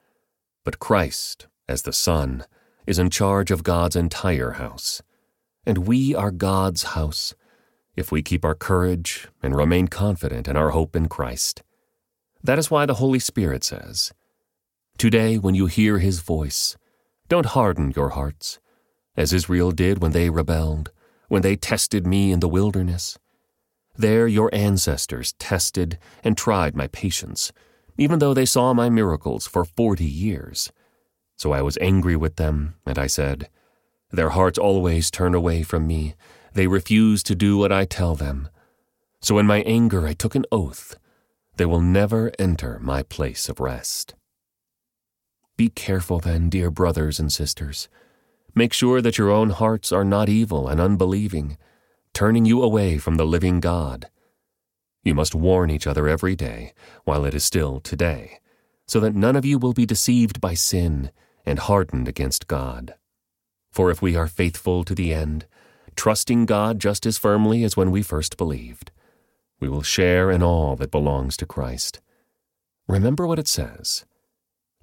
But 0.66 0.80
Christ, 0.80 1.46
as 1.68 1.84
the 1.84 1.94
Son, 1.94 2.44
is 2.88 2.98
in 2.98 3.12
charge 3.12 3.52
of 3.52 3.62
God's 3.62 3.96
entire 3.96 4.54
house. 4.54 5.04
And 5.68 5.86
we 5.86 6.16
are 6.16 6.32
God's 6.32 6.96
house 6.96 7.36
if 7.96 8.12
we 8.12 8.24
keep 8.24 8.44
our 8.44 8.56
courage 8.56 9.28
and 9.44 9.56
remain 9.56 9.90
confident 9.90 10.48
in 10.48 10.58
our 10.58 10.72
hope 10.72 10.96
in 10.96 11.08
Christ. 11.08 11.62
That 12.44 12.58
is 12.58 12.72
why 12.72 12.88
the 12.88 12.96
Holy 12.96 13.20
Spirit 13.20 13.64
says, 13.64 14.12
Today, 15.00 15.38
when 15.38 15.56
you 15.56 15.68
hear 15.68 16.00
his 16.00 16.20
voice, 16.20 16.76
don't 17.30 17.46
harden 17.46 17.94
your 17.96 18.10
hearts, 18.10 18.60
as 19.16 19.32
Israel 19.32 19.72
did 19.72 20.02
when 20.02 20.12
they 20.12 20.30
rebelled, 20.30 20.92
when 21.30 21.42
they 21.42 21.56
tested 21.56 22.06
me 22.06 22.34
in 22.34 22.42
the 22.42 22.50
wilderness. 22.50 23.18
There 23.96 24.28
your 24.28 24.54
ancestors 24.54 25.32
tested 25.40 26.00
and 26.22 26.36
tried 26.36 26.76
my 26.76 26.88
patience, 26.88 27.54
even 27.98 28.20
though 28.20 28.34
they 28.34 28.46
saw 28.46 28.74
my 28.74 28.90
miracles 28.90 29.48
for 29.48 29.64
forty 29.64 30.04
years. 30.04 30.70
So 31.38 31.54
I 31.54 31.62
was 31.62 31.78
angry 31.80 32.18
with 32.18 32.36
them, 32.36 32.76
and 32.86 33.00
I 33.00 33.08
said, 33.08 33.48
Their 34.12 34.32
hearts 34.32 34.60
always 34.60 35.10
turn 35.10 35.34
away 35.34 35.64
from 35.64 35.88
me. 35.88 36.16
They 36.52 36.68
refuse 36.68 37.24
to 37.24 37.36
do 37.36 37.58
what 37.58 37.72
I 37.72 37.86
tell 37.86 38.16
them. 38.16 38.50
So 39.22 39.38
in 39.38 39.48
my 39.48 39.62
anger 39.62 40.06
I 40.06 40.12
took 40.12 40.36
an 40.36 40.46
oath. 40.52 40.98
They 41.56 41.66
will 41.66 41.80
never 41.80 42.34
enter 42.38 42.80
my 42.80 43.04
place 43.04 43.48
of 43.48 43.62
rest. 43.62 44.14
Be 45.60 45.68
careful 45.68 46.22
then, 46.22 46.48
dear 46.48 46.72
brothers 46.72 47.20
and 47.20 47.30
sisters. 47.30 47.90
Make 48.56 48.72
sure 48.72 49.02
that 49.02 49.18
your 49.18 49.30
own 49.30 49.50
hearts 49.50 49.92
are 49.92 50.06
not 50.06 50.30
evil 50.30 50.70
and 50.70 50.80
unbelieving, 50.80 51.58
turning 52.14 52.46
you 52.46 52.64
away 52.64 52.98
from 52.98 53.16
the 53.16 53.26
living 53.26 53.60
God. 53.60 54.10
You 55.04 55.14
must 55.14 55.36
warn 55.36 55.70
each 55.70 55.86
other 55.86 56.08
every 56.08 56.34
day, 56.34 56.72
while 57.04 57.26
it 57.26 57.34
is 57.34 57.44
still 57.44 57.82
today, 57.82 58.40
so 58.88 59.02
that 59.02 59.16
none 59.16 59.36
of 59.36 59.44
you 59.44 59.60
will 59.60 59.74
be 59.74 59.86
deceived 59.86 60.40
by 60.40 60.54
sin 60.54 61.12
and 61.46 61.60
hardened 61.60 62.08
against 62.08 62.48
God. 62.48 62.96
For 63.70 63.92
if 63.92 64.02
we 64.02 64.16
are 64.16 64.28
faithful 64.28 64.86
to 64.86 64.96
the 64.96 65.14
end, 65.14 65.46
trusting 65.98 66.46
God 66.46 66.80
just 66.80 67.06
as 67.06 67.18
firmly 67.18 67.66
as 67.66 67.76
when 67.76 67.92
we 67.92 68.02
first 68.02 68.38
believed, 68.38 68.92
we 69.60 69.68
will 69.68 69.84
share 69.84 70.32
in 70.32 70.42
all 70.42 70.78
that 70.78 70.90
belongs 70.90 71.36
to 71.36 71.46
Christ. 71.46 72.00
Remember 72.88 73.28
what 73.28 73.40
it 73.40 73.50
says 73.50 74.06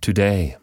Today, 0.02 0.56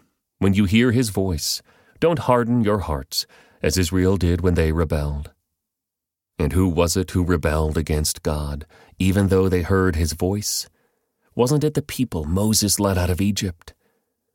when 0.43 0.53
you 0.53 0.65
hear 0.65 0.91
his 0.91 1.09
voice, 1.09 1.61
don't 2.01 2.19
harden 2.19 2.63
your 2.63 2.79
hearts, 2.79 3.25
as 3.61 3.77
Israel 3.77 4.17
did 4.17 4.41
when 4.41 4.55
they 4.55 4.73
rebelled. 4.73 5.31
And 6.37 6.51
who 6.51 6.67
was 6.67 6.97
it 6.97 7.11
who 7.11 7.23
rebelled 7.23 7.77
against 7.77 8.23
God, 8.23 8.65
even 8.99 9.29
though 9.29 9.47
they 9.47 9.61
heard 9.61 9.95
his 9.95 10.11
voice? 10.11 10.67
Wasn't 11.33 11.63
it 11.63 11.75
the 11.75 11.81
people 11.81 12.25
Moses 12.25 12.79
led 12.79 12.97
out 12.97 13.09
of 13.09 13.21
Egypt? 13.21 13.73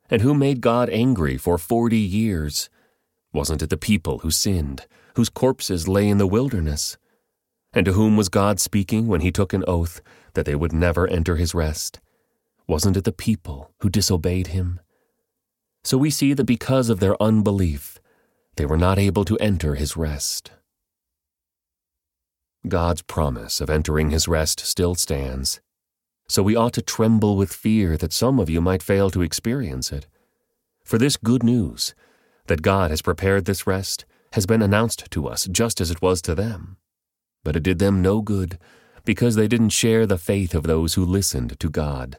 And 0.08 0.22
who 0.22 0.32
made 0.34 0.62
God 0.62 0.88
angry 0.88 1.36
for 1.36 1.58
forty 1.58 1.98
years? 1.98 2.70
Wasn't 3.32 3.62
it 3.62 3.68
the 3.68 3.76
people 3.76 4.20
who 4.20 4.30
sinned, 4.30 4.86
whose 5.16 5.28
corpses 5.28 5.86
lay 5.86 6.08
in 6.08 6.16
the 6.16 6.26
wilderness? 6.26 6.96
And 7.74 7.84
to 7.84 7.92
whom 7.92 8.16
was 8.16 8.30
God 8.30 8.58
speaking 8.60 9.08
when 9.08 9.20
he 9.20 9.30
took 9.30 9.52
an 9.52 9.64
oath 9.68 10.00
that 10.32 10.46
they 10.46 10.54
would 10.54 10.72
never 10.72 11.06
enter 11.06 11.36
his 11.36 11.54
rest? 11.54 12.00
Wasn't 12.66 12.96
it 12.96 13.04
the 13.04 13.12
people 13.12 13.72
who 13.80 13.90
disobeyed 13.90 14.48
him? 14.48 14.80
So 15.88 15.96
we 15.96 16.10
see 16.10 16.34
that 16.34 16.44
because 16.44 16.90
of 16.90 17.00
their 17.00 17.16
unbelief, 17.18 17.98
they 18.56 18.66
were 18.66 18.76
not 18.76 18.98
able 18.98 19.24
to 19.24 19.38
enter 19.38 19.74
his 19.74 19.96
rest. 19.96 20.50
God's 22.68 23.00
promise 23.00 23.62
of 23.62 23.70
entering 23.70 24.10
his 24.10 24.28
rest 24.28 24.60
still 24.60 24.94
stands, 24.94 25.62
so 26.28 26.42
we 26.42 26.54
ought 26.54 26.74
to 26.74 26.82
tremble 26.82 27.38
with 27.38 27.54
fear 27.54 27.96
that 27.96 28.12
some 28.12 28.38
of 28.38 28.50
you 28.50 28.60
might 28.60 28.82
fail 28.82 29.08
to 29.08 29.22
experience 29.22 29.90
it. 29.90 30.06
For 30.84 30.98
this 30.98 31.16
good 31.16 31.42
news, 31.42 31.94
that 32.48 32.60
God 32.60 32.90
has 32.90 33.00
prepared 33.00 33.46
this 33.46 33.66
rest, 33.66 34.04
has 34.32 34.44
been 34.44 34.60
announced 34.60 35.10
to 35.12 35.26
us 35.26 35.48
just 35.50 35.80
as 35.80 35.90
it 35.90 36.02
was 36.02 36.20
to 36.20 36.34
them. 36.34 36.76
But 37.44 37.56
it 37.56 37.62
did 37.62 37.78
them 37.78 38.02
no 38.02 38.20
good, 38.20 38.58
because 39.06 39.36
they 39.36 39.48
didn't 39.48 39.70
share 39.70 40.04
the 40.06 40.18
faith 40.18 40.54
of 40.54 40.64
those 40.64 40.96
who 40.96 41.04
listened 41.06 41.58
to 41.58 41.70
God. 41.70 42.18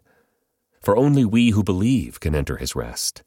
For 0.82 0.98
only 0.98 1.24
we 1.24 1.52
who 1.52 1.64
believe 1.64 2.20
can 2.20 2.34
enter 2.34 2.58
his 2.58 2.76
rest. 2.76 3.22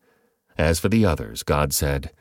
As 0.59 0.78
for 0.78 0.88
the 0.88 1.04
others, 1.04 1.42
God 1.42 1.73
said, 1.73 2.12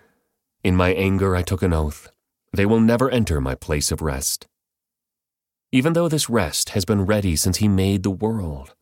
In 0.63 0.75
my 0.75 0.93
anger 0.93 1.35
I 1.35 1.41
took 1.41 1.61
an 1.61 1.73
oath. 1.73 2.11
They 2.53 2.65
will 2.65 2.79
never 2.79 3.09
enter 3.09 3.39
my 3.39 3.55
place 3.55 3.91
of 3.91 4.01
rest. 4.01 4.47
Even 5.71 5.93
though 5.93 6.09
this 6.09 6.29
rest 6.29 6.69
has 6.69 6.85
been 6.85 7.05
ready 7.05 7.35
since 7.35 7.57
He 7.57 7.67
made 7.67 8.03
the 8.03 8.11
world. 8.11 8.75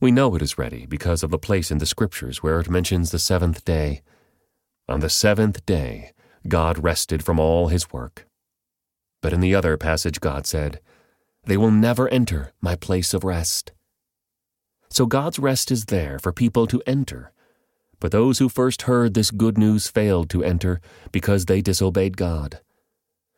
We 0.00 0.12
know 0.12 0.34
it 0.36 0.42
is 0.42 0.58
ready 0.58 0.86
because 0.86 1.24
of 1.24 1.30
the 1.30 1.38
place 1.38 1.72
in 1.72 1.78
the 1.78 1.86
Scriptures 1.86 2.42
where 2.42 2.60
it 2.60 2.70
mentions 2.70 3.10
the 3.10 3.18
seventh 3.18 3.64
day. 3.64 4.02
On 4.88 5.00
the 5.00 5.10
seventh 5.10 5.66
day, 5.66 6.12
God 6.46 6.82
rested 6.82 7.24
from 7.24 7.40
all 7.40 7.68
His 7.68 7.92
work. 7.92 8.26
But 9.20 9.32
in 9.32 9.40
the 9.40 9.54
other 9.54 9.76
passage, 9.76 10.20
God 10.20 10.46
said, 10.46 10.80
They 11.44 11.56
will 11.56 11.72
never 11.72 12.08
enter 12.08 12.52
my 12.60 12.76
place 12.76 13.12
of 13.12 13.24
rest. 13.24 13.72
So 14.88 15.04
God's 15.04 15.38
rest 15.38 15.72
is 15.72 15.86
there 15.86 16.18
for 16.18 16.32
people 16.32 16.66
to 16.68 16.82
enter 16.86 17.32
but 18.00 18.12
those 18.12 18.38
who 18.38 18.48
first 18.48 18.82
heard 18.82 19.14
this 19.14 19.30
good 19.30 19.58
news 19.58 19.88
failed 19.88 20.30
to 20.30 20.44
enter 20.44 20.80
because 21.12 21.46
they 21.46 21.60
disobeyed 21.60 22.16
God. 22.16 22.60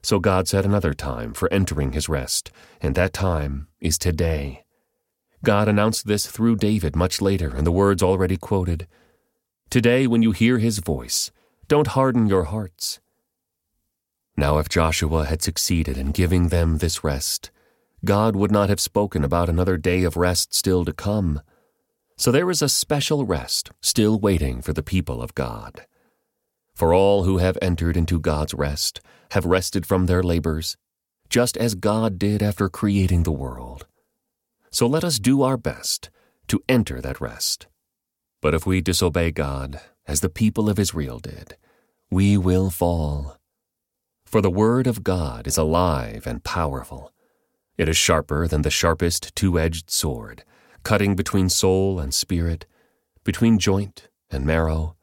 So 0.03 0.19
God 0.19 0.49
set 0.49 0.65
another 0.65 0.95
time 0.95 1.35
for 1.35 1.53
entering 1.53 1.93
his 1.93 2.09
rest, 2.09 2.51
and 2.81 2.95
that 2.95 3.13
time 3.13 3.69
is 3.81 3.99
today. 3.99 4.65
God 5.43 5.69
announced 5.69 6.07
this 6.07 6.27
through 6.27 6.57
David 6.57 6.95
much 6.95 7.21
later 7.21 7.57
in 7.57 7.65
the 7.65 7.73
words 7.73 8.03
already 8.03 8.37
quoted 8.37 8.87
Today, 9.71 10.07
when 10.07 10.21
you 10.21 10.33
hear 10.33 10.59
his 10.59 10.81
voice, 10.81 11.31
don't 11.69 11.87
harden 11.87 12.27
your 12.27 12.45
hearts. 12.45 12.99
Now, 14.37 14.59
if 14.59 14.69
Joshua 14.69 15.27
had 15.27 15.43
succeeded 15.43 15.97
in 15.97 16.11
giving 16.11 16.49
them 16.49 16.79
this 16.79 17.05
rest, 17.05 17.51
God 18.05 18.35
would 18.35 18.51
not 18.51 18.69
have 18.69 18.81
spoken 18.81 19.23
about 19.23 19.49
another 19.49 19.77
day 19.77 20.03
of 20.03 20.17
rest 20.17 20.55
still 20.55 20.85
to 20.85 20.93
come. 20.93 21.41
So 22.21 22.31
there 22.31 22.51
is 22.51 22.61
a 22.61 22.69
special 22.69 23.25
rest 23.25 23.71
still 23.81 24.19
waiting 24.19 24.61
for 24.61 24.75
the 24.75 24.83
people 24.83 25.23
of 25.23 25.35
God. 25.35 25.87
For 26.75 26.93
all 26.93 27.25
who 27.25 27.39
have 27.39 27.57
entered 27.63 27.97
into 27.97 28.21
God's 28.21 28.53
rest 28.53 29.01
have 29.31 29.47
rested 29.47 29.87
from 29.87 30.05
their 30.05 30.23
labors, 30.23 30.77
just 31.31 31.57
as 31.57 31.75
God 31.75 32.19
did 32.19 32.43
after 32.43 32.69
creating 32.69 33.23
the 33.23 33.33
world. 33.33 33.87
So 34.71 34.87
let 34.87 35.03
us 35.03 35.19
do 35.19 35.41
our 35.41 35.57
best 35.57 36.11
to 36.49 36.63
enter 36.69 37.01
that 37.01 37.23
rest. 37.23 37.69
But 38.43 38.53
if 38.53 38.67
we 38.67 38.83
disobey 38.83 39.31
God, 39.31 39.81
as 40.07 40.21
the 40.21 40.29
people 40.29 40.69
of 40.69 40.79
Israel 40.79 41.21
did, 41.21 41.57
we 42.11 42.37
will 42.37 42.69
fall. 42.69 43.39
For 44.27 44.43
the 44.43 44.51
Word 44.51 44.87
of 44.87 45.03
God 45.03 45.47
is 45.47 45.57
alive 45.57 46.27
and 46.27 46.45
powerful. 46.45 47.15
It 47.79 47.89
is 47.89 47.97
sharper 47.97 48.47
than 48.47 48.61
the 48.61 48.71
sharpest 48.71 49.35
two 49.35 49.59
edged 49.59 49.89
sword 49.89 50.45
cutting 50.83 51.17
between 51.17 51.49
soul 51.49 51.99
and 51.99 52.13
spirit, 52.13 52.67
between 53.25 53.59
joint 53.59 54.09
and 54.31 54.45
marrow. 54.45 54.97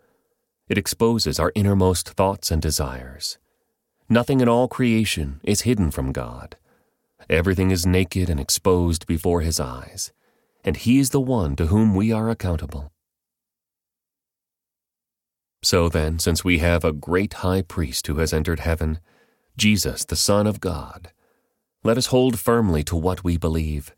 It 0.69 0.77
exposes 0.77 1.39
our 1.39 1.51
innermost 1.55 2.09
thoughts 2.09 2.51
and 2.51 2.61
desires. 2.61 3.37
Nothing 4.09 4.41
in 4.41 4.49
all 4.49 4.67
creation 4.67 5.39
is 5.43 5.61
hidden 5.61 5.91
from 5.91 6.11
God. 6.11 6.57
Everything 7.29 7.71
is 7.71 7.85
naked 7.85 8.29
and 8.29 8.39
exposed 8.39 9.05
before 9.05 9.41
His 9.41 9.59
eyes, 9.59 10.13
and 10.63 10.77
He 10.77 10.99
is 10.99 11.09
the 11.09 11.21
one 11.21 11.55
to 11.57 11.67
whom 11.67 11.93
we 11.93 12.11
are 12.11 12.29
accountable. 12.29 12.91
So 15.63 15.89
then, 15.89 16.19
since 16.19 16.43
we 16.43 16.59
have 16.59 16.85
a 16.85 16.93
great 16.93 17.33
high 17.35 17.61
priest 17.61 18.07
who 18.07 18.17
has 18.17 18.31
entered 18.31 18.61
heaven, 18.61 18.99
Jesus, 19.57 20.05
the 20.05 20.15
Son 20.15 20.47
of 20.47 20.61
God, 20.61 21.11
let 21.83 21.97
us 21.97 22.07
hold 22.07 22.39
firmly 22.39 22.83
to 22.83 22.95
what 22.95 23.23
we 23.23 23.37
believe. 23.37 23.93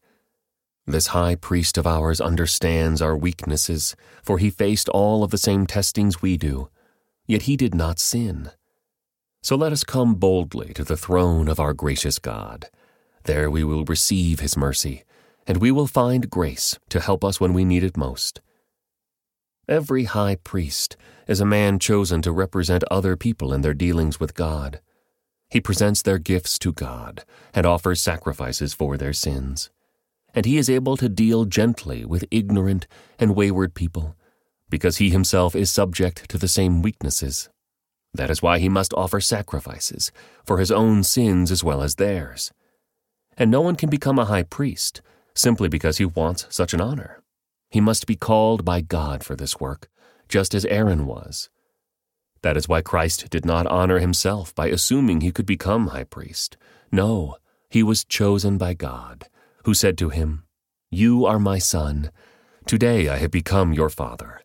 This 0.90 1.14
high 1.14 1.36
priest 1.36 1.78
of 1.78 1.86
ours 1.86 2.20
understands 2.20 3.00
our 3.00 3.16
weaknesses, 3.16 3.96
for 4.24 4.40
he 4.40 4.50
faced 4.50 4.90
all 4.90 5.24
of 5.24 5.30
the 5.30 5.38
same 5.38 5.68
testings 5.68 6.20
we 6.20 6.36
do, 6.36 6.72
yet 7.28 7.44
he 7.44 7.56
did 7.56 7.76
not 7.76 8.00
sin. 8.00 8.50
So 9.44 9.56
let 9.56 9.72
us 9.72 9.84
come 9.84 10.16
boldly 10.16 10.74
to 10.74 10.84
the 10.84 10.98
throne 10.98 11.48
of 11.48 11.60
our 11.60 11.76
gracious 11.76 12.18
God. 12.18 12.72
There 13.26 13.52
we 13.52 13.64
will 13.64 13.86
receive 13.86 14.40
his 14.40 14.58
mercy, 14.58 15.04
and 15.46 15.58
we 15.58 15.70
will 15.70 15.86
find 15.86 16.28
grace 16.28 16.80
to 16.90 17.00
help 17.00 17.24
us 17.24 17.40
when 17.40 17.54
we 17.54 17.64
need 17.64 17.84
it 17.84 17.96
most. 17.96 18.42
Every 19.68 20.06
high 20.06 20.38
priest 20.44 20.98
is 21.28 21.40
a 21.40 21.46
man 21.46 21.78
chosen 21.78 22.24
to 22.24 22.32
represent 22.32 22.84
other 22.90 23.16
people 23.16 23.54
in 23.54 23.62
their 23.62 23.76
dealings 23.76 24.20
with 24.20 24.34
God. 24.34 24.82
He 25.52 25.62
presents 25.62 26.02
their 26.02 26.18
gifts 26.18 26.58
to 26.58 26.74
God 26.74 27.26
and 27.54 27.68
offers 27.68 28.02
sacrifices 28.02 28.74
for 28.74 28.98
their 28.98 29.14
sins. 29.14 29.70
And 30.34 30.46
he 30.46 30.58
is 30.58 30.70
able 30.70 30.96
to 30.98 31.10
deal 31.10 31.46
gently 31.46 32.06
with 32.06 32.26
ignorant 32.32 32.88
and 33.18 33.36
wayward 33.36 33.74
people, 33.74 34.16
because 34.70 34.98
he 34.98 35.10
himself 35.10 35.56
is 35.56 35.72
subject 35.72 36.30
to 36.30 36.38
the 36.38 36.48
same 36.48 36.82
weaknesses. 36.82 37.50
That 38.14 38.30
is 38.30 38.42
why 38.42 38.60
he 38.60 38.70
must 38.70 38.94
offer 38.94 39.20
sacrifices, 39.20 40.12
for 40.46 40.58
his 40.58 40.72
own 40.72 41.04
sins 41.04 41.52
as 41.52 41.64
well 41.64 41.82
as 41.82 41.96
theirs. 41.96 42.52
And 43.38 43.50
no 43.50 43.62
one 43.62 43.76
can 43.76 43.90
become 43.90 44.20
a 44.20 44.26
high 44.26 44.44
priest 44.44 45.02
simply 45.36 45.70
because 45.70 45.98
he 45.98 46.06
wants 46.06 46.46
such 46.50 46.74
an 46.74 46.82
honor. 46.82 47.24
He 47.70 47.80
must 47.80 48.08
be 48.08 48.16
called 48.16 48.66
by 48.66 48.82
God 48.82 49.24
for 49.24 49.36
this 49.36 49.60
work, 49.60 49.90
just 50.28 50.54
as 50.54 50.66
Aaron 50.66 51.06
was. 51.06 51.50
That 52.42 52.58
is 52.58 52.68
why 52.68 52.82
Christ 52.82 53.30
did 53.30 53.46
not 53.46 53.68
honor 53.68 54.00
himself 54.00 54.54
by 54.56 54.68
assuming 54.68 55.22
he 55.22 55.32
could 55.32 55.46
become 55.46 55.88
high 55.88 56.04
priest. 56.04 56.58
No, 56.92 57.38
he 57.70 57.84
was 57.84 58.04
chosen 58.04 58.58
by 58.58 58.74
God, 58.74 59.28
who 59.66 59.74
said 59.74 59.98
to 59.98 60.10
him, 60.10 60.44
You 60.90 61.26
are 61.26 61.40
my 61.40 61.60
son. 61.60 62.12
Today 62.66 63.10
I 63.10 63.18
have 63.18 63.32
become 63.32 63.74
your 63.74 63.90
father. 63.90 64.42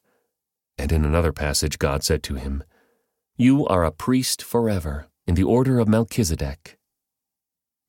And 0.79 0.93
in 0.93 1.05
another 1.05 1.33
passage, 1.33 1.79
God 1.79 2.03
said 2.03 2.23
to 2.25 2.35
him, 2.35 2.65
You 3.37 3.67
are 3.67 3.85
a 3.85 3.93
priest 3.93 4.43
forever, 4.43 5.07
in 5.27 5.35
the 5.35 5.45
order 5.45 5.79
of 5.79 5.89
Melchizedek. 5.89 6.79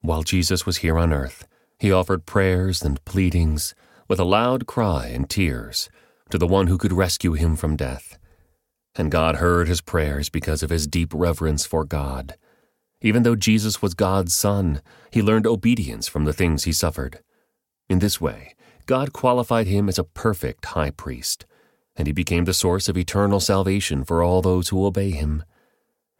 While 0.01 0.23
Jesus 0.23 0.65
was 0.65 0.77
here 0.77 0.97
on 0.97 1.11
earth, 1.11 1.47
he 1.79 1.91
offered 1.91 2.25
prayers 2.25 2.83
and 2.83 3.03
pleadings, 3.05 3.73
with 4.07 4.19
a 4.19 4.23
loud 4.23 4.67
cry 4.67 5.07
and 5.07 5.29
tears, 5.29 5.89
to 6.29 6.37
the 6.37 6.47
one 6.47 6.67
who 6.67 6.77
could 6.77 6.93
rescue 6.93 7.33
him 7.33 7.55
from 7.55 7.75
death 7.75 8.17
and 8.95 9.11
God 9.11 9.35
heard 9.35 9.67
his 9.67 9.81
prayers 9.81 10.29
because 10.29 10.63
of 10.63 10.69
his 10.69 10.87
deep 10.87 11.11
reverence 11.13 11.65
for 11.65 11.83
God. 11.83 12.35
Even 13.05 13.21
though 13.21 13.35
Jesus 13.35 13.83
was 13.83 13.93
God's 13.93 14.33
Son, 14.33 14.81
he 15.11 15.21
learned 15.21 15.45
obedience 15.45 16.07
from 16.07 16.25
the 16.25 16.33
things 16.33 16.63
he 16.63 16.73
suffered. 16.73 17.19
In 17.87 17.99
this 17.99 18.19
way, 18.19 18.55
God 18.87 19.13
qualified 19.13 19.67
him 19.67 19.87
as 19.87 19.99
a 19.99 20.03
perfect 20.03 20.65
high 20.65 20.89
priest, 20.89 21.45
and 21.95 22.07
he 22.07 22.13
became 22.13 22.45
the 22.45 22.53
source 22.53 22.89
of 22.89 22.97
eternal 22.97 23.39
salvation 23.39 24.03
for 24.03 24.23
all 24.23 24.41
those 24.41 24.69
who 24.69 24.87
obey 24.87 25.11
him. 25.11 25.43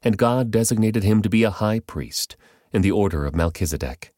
And 0.03 0.15
God 0.15 0.51
designated 0.51 1.03
him 1.03 1.23
to 1.23 1.29
be 1.29 1.43
a 1.43 1.49
high 1.49 1.79
priest 1.79 2.37
in 2.71 2.83
the 2.83 2.91
order 2.91 3.25
of 3.25 3.33
Melchizedek. 3.33 4.13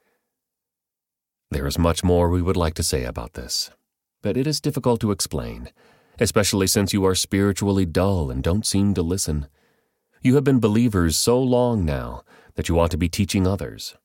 There 1.51 1.67
is 1.67 1.79
much 1.79 2.03
more 2.03 2.29
we 2.29 2.41
would 2.41 2.57
like 2.57 2.73
to 2.73 2.83
say 2.83 3.05
about 3.05 3.35
this, 3.35 3.71
but 4.21 4.35
it 4.35 4.45
is 4.45 4.59
difficult 4.59 4.99
to 4.99 5.11
explain 5.11 5.69
especially 6.19 6.65
since 6.65 6.93
you 6.93 7.05
are 7.05 7.15
spiritually 7.15 7.85
dull 7.85 8.31
and 8.31 8.43
don't 8.43 8.65
seem 8.65 8.93
to 8.95 9.01
listen. 9.01 9.47
You 10.21 10.35
have 10.35 10.43
been 10.43 10.59
believers 10.59 11.17
so 11.17 11.39
long 11.39 11.85
now 11.85 12.23
that 12.57 12.67
you 12.67 12.77
ought 12.77 12.91
to 12.91 12.97
be 12.97 13.07
teaching 13.07 13.47
others. 13.47 13.95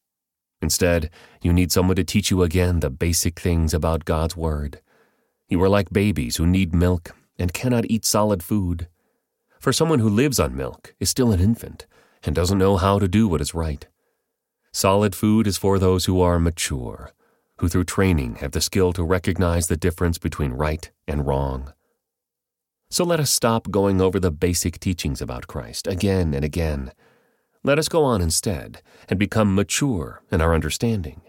Instead, 0.61 1.11
you 1.43 1.53
need 1.53 1.73
someone 1.73 1.97
to 1.97 2.05
teach 2.05 2.31
you 2.31 2.43
again 2.43 2.79
the 2.79 2.91
basic 2.91 3.41
things 3.41 3.75
about 3.75 4.05
God's 4.05 4.37
Word. 4.37 4.81
You 5.49 5.61
are 5.63 5.69
like 5.69 5.91
babies 5.91 6.37
who 6.37 6.47
need 6.47 6.73
milk 6.73 7.17
and 7.39 7.53
cannot 7.53 7.87
eat 7.91 8.05
solid 8.05 8.43
food. 8.43 8.87
For 9.59 9.73
someone 9.73 9.99
who 9.99 10.09
lives 10.09 10.39
on 10.39 10.55
milk 10.55 10.95
is 11.01 11.11
still 11.11 11.33
an 11.33 11.41
infant 11.41 11.87
and 12.23 12.35
doesn't 12.35 12.59
know 12.59 12.77
how 12.77 13.01
to 13.01 13.09
do 13.09 13.27
what 13.27 13.41
is 13.41 13.55
right. 13.55 13.87
Solid 14.73 15.15
food 15.15 15.47
is 15.47 15.59
for 15.59 15.79
those 15.79 16.05
who 16.05 16.21
are 16.21 16.39
mature, 16.39 17.13
who 17.59 17.69
through 17.69 17.85
training 17.85 18.37
have 18.37 18.53
the 18.53 18.61
skill 18.61 18.93
to 18.93 19.03
recognize 19.03 19.67
the 19.67 19.77
difference 19.77 20.19
between 20.19 20.53
right 20.53 20.91
and 21.09 21.27
wrong. 21.27 21.73
So 22.91 23.05
let 23.05 23.21
us 23.21 23.31
stop 23.31 23.71
going 23.71 24.01
over 24.01 24.21
the 24.21 24.31
basic 24.31 24.79
teachings 24.79 25.23
about 25.23 25.47
Christ 25.47 25.87
again 25.87 26.35
and 26.35 26.45
again. 26.45 26.93
Let 27.65 27.79
us 27.79 27.89
go 27.89 28.05
on 28.05 28.21
instead 28.21 28.83
and 29.09 29.19
become 29.19 29.55
mature 29.55 30.23
in 30.31 30.41
our 30.41 30.55
understanding. 30.55 31.23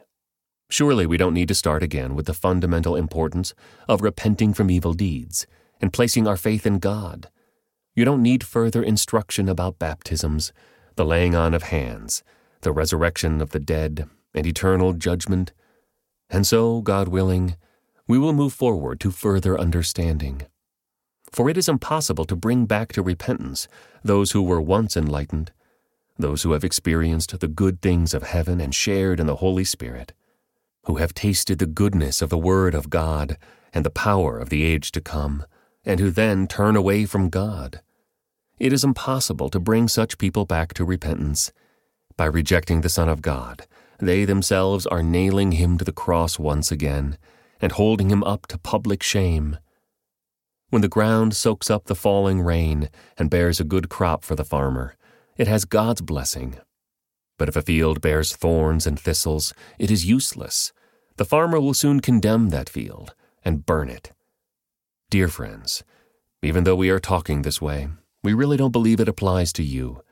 Surely 0.69 1.06
we 1.06 1.17
don't 1.17 1.34
need 1.34 1.48
to 1.50 1.56
start 1.56 1.84
again 1.84 2.15
with 2.15 2.26
the 2.26 2.34
fundamental 2.34 2.96
importance 2.96 3.54
of 3.88 4.02
repenting 4.02 4.54
from 4.54 4.72
evil 4.72 4.93
deeds 4.93 5.46
and 5.80 5.93
placing 5.93 6.28
our 6.28 6.38
faith 6.38 6.65
in 6.65 6.80
God. 6.80 7.30
You 7.96 8.06
don't 8.06 8.24
need 8.24 8.43
further 8.43 8.82
instruction 8.82 9.48
about 9.48 9.80
baptisms, 9.80 10.52
the 10.96 11.06
laying 11.06 11.36
on 11.36 11.54
of 11.54 11.63
hands, 11.63 12.24
the 12.62 12.72
resurrection 12.72 13.41
of 13.41 13.52
the 13.52 13.60
dead, 13.60 14.10
and 14.34 14.48
eternal 14.48 14.93
judgment. 14.93 15.54
And 16.30 16.48
so, 16.48 16.82
God 16.82 17.08
willing, 17.10 17.56
we 18.08 18.17
will 18.17 18.34
move 18.34 18.54
forward 18.54 19.00
to 19.02 19.12
further 19.12 19.60
understanding 19.60 20.48
for 21.34 21.50
it 21.50 21.58
is 21.58 21.67
impossible 21.67 22.26
to 22.26 22.36
bring 22.36 22.65
back 22.65 22.93
to 22.93 23.02
repentance 23.02 23.67
those 24.04 24.32
who 24.32 24.43
were 24.43 24.62
once 24.62 24.96
enlightened, 24.96 25.52
those 26.17 26.43
who 26.43 26.52
have 26.52 26.63
experienced 26.63 27.39
the 27.39 27.47
good 27.47 27.82
things 27.82 28.13
of 28.13 28.23
heaven 28.23 28.62
and 28.62 28.73
shared 28.73 29.19
in 29.19 29.28
the 29.28 29.38
Holy 29.38 29.63
Spirit, 29.63 30.13
who 30.86 30.97
have 30.97 31.13
tasted 31.13 31.60
the 31.60 31.65
goodness 31.65 32.21
of 32.21 32.30
the 32.30 32.38
Word 32.38 32.76
of 32.76 32.89
God 32.89 33.38
and 33.73 33.86
the 33.86 33.89
power 33.89 34.38
of 34.38 34.49
the 34.49 34.63
age 34.63 34.91
to 34.91 35.02
come, 35.02 35.45
and 35.84 35.99
who 35.99 36.12
then 36.12 36.47
turn 36.47 36.76
away 36.76 37.06
from 37.06 37.30
God. 37.30 37.82
It 38.60 38.71
is 38.71 38.84
impossible 38.84 39.49
to 39.49 39.60
bring 39.60 39.88
such 39.88 40.17
people 40.17 40.45
back 40.45 40.73
to 40.76 40.86
repentance. 40.86 41.52
By 42.15 42.26
rejecting 42.26 42.82
the 42.82 42.89
Son 42.89 43.10
of 43.10 43.21
God, 43.21 43.65
they 43.99 44.26
themselves 44.26 44.86
are 44.86 45.02
nailing 45.02 45.54
him 45.54 45.78
to 45.78 45.86
the 45.86 45.91
cross 45.91 46.38
once 46.38 46.71
again 46.71 47.17
and 47.60 47.71
holding 47.71 48.10
him 48.10 48.23
up 48.23 48.45
to 48.47 48.58
public 48.58 49.02
shame. 49.02 49.58
When 50.69 50.82
the 50.82 50.88
ground 50.88 51.36
soaks 51.36 51.71
up 51.71 51.86
the 51.86 51.95
falling 51.95 52.41
rain 52.41 52.89
and 53.17 53.30
bears 53.30 53.60
a 53.60 53.63
good 53.63 53.89
crop 53.89 54.23
for 54.23 54.36
the 54.36 54.43
farmer, 54.43 54.95
it 55.38 55.48
has 55.48 55.65
God's 55.65 56.02
blessing. 56.02 56.58
But 57.38 57.50
if 57.50 57.56
a 57.56 57.62
field 57.62 58.02
bears 58.02 58.36
thorns 58.36 58.86
and 58.86 59.00
thistles, 59.00 59.54
it 59.80 59.89
is 59.89 60.06
useless. 60.06 60.72
The 61.17 61.26
farmer 61.26 61.60
will 61.60 61.74
soon 61.74 62.00
condemn 62.00 62.50
that 62.50 62.69
field 62.69 63.15
and 63.43 63.65
burn 63.65 63.89
it. 63.89 64.12
Dear 65.10 65.28
friends, 65.28 65.84
even 66.41 66.63
though 66.63 66.76
we 66.76 66.89
are 66.89 67.00
talking 67.00 67.41
this 67.41 67.62
way, 67.62 67.88
we 68.24 68.34
really 68.34 68.58
don't 68.58 68.72
believe 68.72 69.00
it 69.00 69.10
applies 69.10 69.54
to 69.54 69.63
you. 69.63 70.04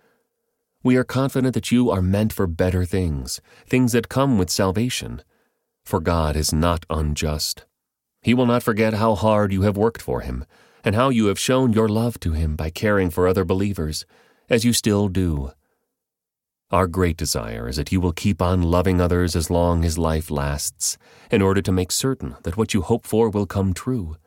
We 0.83 0.95
are 0.95 1.03
confident 1.03 1.53
that 1.53 1.71
you 1.71 1.91
are 1.91 2.01
meant 2.01 2.33
for 2.33 2.47
better 2.47 2.85
things, 2.85 3.39
things 3.67 3.91
that 3.91 4.09
come 4.09 4.37
with 4.37 4.49
salvation. 4.49 5.23
For 5.85 5.99
God 5.99 6.35
is 6.35 6.51
not 6.51 6.85
unjust. 6.89 7.65
He 8.21 8.33
will 8.33 8.45
not 8.45 8.63
forget 8.63 8.95
how 8.95 9.15
hard 9.15 9.51
you 9.51 9.61
have 9.63 9.77
worked 9.77 10.01
for 10.01 10.21
him, 10.21 10.45
and 10.83 10.95
how 10.95 11.09
you 11.09 11.27
have 11.27 11.39
shown 11.39 11.73
your 11.73 11.87
love 11.87 12.19
to 12.21 12.33
him 12.33 12.55
by 12.55 12.69
caring 12.69 13.09
for 13.09 13.27
other 13.27 13.45
believers, 13.45 14.05
as 14.51 14.65
you 14.65 14.73
still 14.73 15.07
do. 15.07 15.51
Our 16.71 16.85
great 16.85 17.15
desire 17.15 17.69
is 17.69 17.77
that 17.77 17.91
you 17.91 18.01
will 18.01 18.11
keep 18.11 18.41
on 18.41 18.61
loving 18.61 18.99
others 18.99 19.35
as 19.35 19.49
long 19.49 19.85
as 19.85 19.97
life 19.97 20.29
lasts, 20.29 20.97
in 21.31 21.41
order 21.41 21.61
to 21.61 21.71
make 21.71 21.91
certain 21.91 22.35
that 22.43 22.57
what 22.57 22.73
you 22.73 22.81
hope 22.81 23.07
for 23.07 23.29
will 23.29 23.45
come 23.45 23.73
true. 23.73 24.17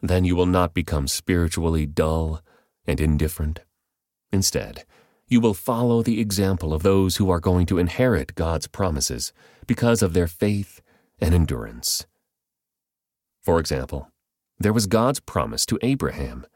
Then 0.00 0.24
you 0.24 0.34
will 0.34 0.46
not 0.46 0.72
become 0.72 1.06
spiritually 1.08 1.84
dull 1.84 2.40
and 2.86 3.00
indifferent. 3.00 3.60
Instead, 4.32 4.84
you 5.26 5.40
will 5.40 5.54
follow 5.54 6.02
the 6.02 6.20
example 6.20 6.72
of 6.72 6.82
those 6.82 7.16
who 7.16 7.28
are 7.30 7.40
going 7.40 7.66
to 7.66 7.78
inherit 7.78 8.34
God's 8.34 8.66
promises 8.66 9.32
because 9.66 10.02
of 10.02 10.14
their 10.14 10.26
faith 10.26 10.80
and 11.18 11.34
endurance. 11.34 12.06
For 13.42 13.60
example, 13.60 14.10
there 14.58 14.72
was 14.72 14.86
God's 14.86 15.20
promise 15.20 15.66
to 15.66 15.78
Abraham. 15.82 16.46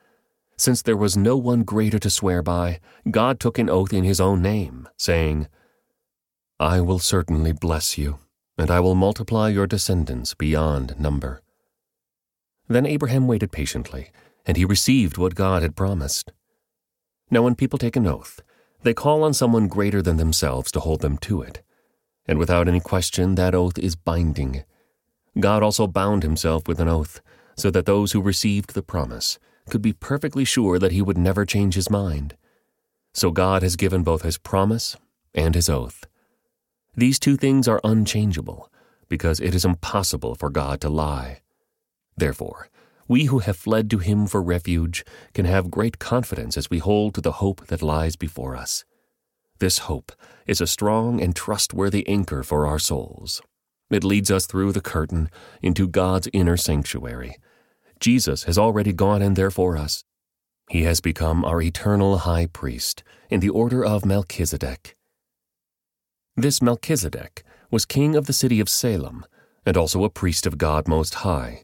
Since 0.62 0.82
there 0.82 0.96
was 0.96 1.16
no 1.16 1.36
one 1.36 1.64
greater 1.64 1.98
to 1.98 2.08
swear 2.08 2.40
by, 2.40 2.78
God 3.10 3.40
took 3.40 3.58
an 3.58 3.68
oath 3.68 3.92
in 3.92 4.04
his 4.04 4.20
own 4.20 4.40
name, 4.42 4.88
saying, 4.96 5.48
I 6.60 6.80
will 6.80 7.00
certainly 7.00 7.50
bless 7.50 7.98
you, 7.98 8.20
and 8.56 8.70
I 8.70 8.78
will 8.78 8.94
multiply 8.94 9.48
your 9.48 9.66
descendants 9.66 10.34
beyond 10.34 11.00
number. 11.00 11.42
Then 12.68 12.86
Abraham 12.86 13.26
waited 13.26 13.50
patiently, 13.50 14.12
and 14.46 14.56
he 14.56 14.64
received 14.64 15.18
what 15.18 15.34
God 15.34 15.62
had 15.62 15.74
promised. 15.74 16.30
Now, 17.28 17.42
when 17.42 17.56
people 17.56 17.80
take 17.80 17.96
an 17.96 18.06
oath, 18.06 18.40
they 18.84 18.94
call 18.94 19.24
on 19.24 19.34
someone 19.34 19.66
greater 19.66 20.00
than 20.00 20.16
themselves 20.16 20.70
to 20.70 20.78
hold 20.78 21.00
them 21.00 21.18
to 21.26 21.42
it. 21.42 21.60
And 22.24 22.38
without 22.38 22.68
any 22.68 22.78
question, 22.78 23.34
that 23.34 23.52
oath 23.52 23.80
is 23.80 23.96
binding. 23.96 24.62
God 25.40 25.64
also 25.64 25.88
bound 25.88 26.22
himself 26.22 26.68
with 26.68 26.78
an 26.78 26.86
oath, 26.86 27.20
so 27.56 27.68
that 27.72 27.84
those 27.84 28.12
who 28.12 28.22
received 28.22 28.74
the 28.74 28.82
promise 28.84 29.40
could 29.70 29.82
be 29.82 29.92
perfectly 29.92 30.44
sure 30.44 30.78
that 30.78 30.92
he 30.92 31.02
would 31.02 31.18
never 31.18 31.44
change 31.44 31.74
his 31.74 31.90
mind. 31.90 32.36
So 33.14 33.30
God 33.30 33.62
has 33.62 33.76
given 33.76 34.02
both 34.02 34.22
his 34.22 34.38
promise 34.38 34.96
and 35.34 35.54
his 35.54 35.68
oath. 35.68 36.04
These 36.94 37.18
two 37.18 37.36
things 37.36 37.68
are 37.68 37.80
unchangeable 37.84 38.70
because 39.08 39.40
it 39.40 39.54
is 39.54 39.64
impossible 39.64 40.34
for 40.34 40.50
God 40.50 40.80
to 40.80 40.88
lie. 40.88 41.40
Therefore, 42.16 42.68
we 43.08 43.24
who 43.24 43.40
have 43.40 43.56
fled 43.56 43.90
to 43.90 43.98
him 43.98 44.26
for 44.26 44.42
refuge 44.42 45.04
can 45.34 45.44
have 45.44 45.70
great 45.70 45.98
confidence 45.98 46.56
as 46.56 46.70
we 46.70 46.78
hold 46.78 47.14
to 47.14 47.20
the 47.20 47.32
hope 47.32 47.66
that 47.66 47.82
lies 47.82 48.16
before 48.16 48.56
us. 48.56 48.84
This 49.58 49.78
hope 49.78 50.12
is 50.46 50.60
a 50.60 50.66
strong 50.66 51.20
and 51.20 51.36
trustworthy 51.36 52.06
anchor 52.08 52.42
for 52.42 52.66
our 52.66 52.78
souls. 52.78 53.42
It 53.90 54.04
leads 54.04 54.30
us 54.30 54.46
through 54.46 54.72
the 54.72 54.80
curtain 54.80 55.30
into 55.60 55.86
God's 55.86 56.28
inner 56.32 56.56
sanctuary. 56.56 57.36
Jesus 58.02 58.42
has 58.44 58.58
already 58.58 58.92
gone 58.92 59.22
in 59.22 59.34
there 59.34 59.52
for 59.52 59.76
us. 59.76 60.02
He 60.68 60.82
has 60.82 61.00
become 61.00 61.44
our 61.44 61.62
eternal 61.62 62.18
high 62.18 62.46
priest 62.46 63.04
in 63.30 63.38
the 63.38 63.48
order 63.48 63.84
of 63.84 64.04
Melchizedek. 64.04 64.96
This 66.36 66.60
Melchizedek 66.60 67.44
was 67.70 67.84
king 67.84 68.16
of 68.16 68.26
the 68.26 68.32
city 68.32 68.58
of 68.58 68.68
Salem 68.68 69.24
and 69.64 69.76
also 69.76 70.02
a 70.02 70.10
priest 70.10 70.46
of 70.46 70.58
God 70.58 70.88
Most 70.88 71.14
High. 71.14 71.62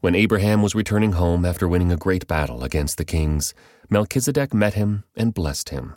When 0.00 0.14
Abraham 0.14 0.62
was 0.62 0.74
returning 0.74 1.12
home 1.12 1.44
after 1.44 1.68
winning 1.68 1.92
a 1.92 1.96
great 1.98 2.26
battle 2.26 2.64
against 2.64 2.96
the 2.96 3.04
kings, 3.04 3.52
Melchizedek 3.90 4.54
met 4.54 4.72
him 4.72 5.04
and 5.14 5.34
blessed 5.34 5.68
him. 5.68 5.94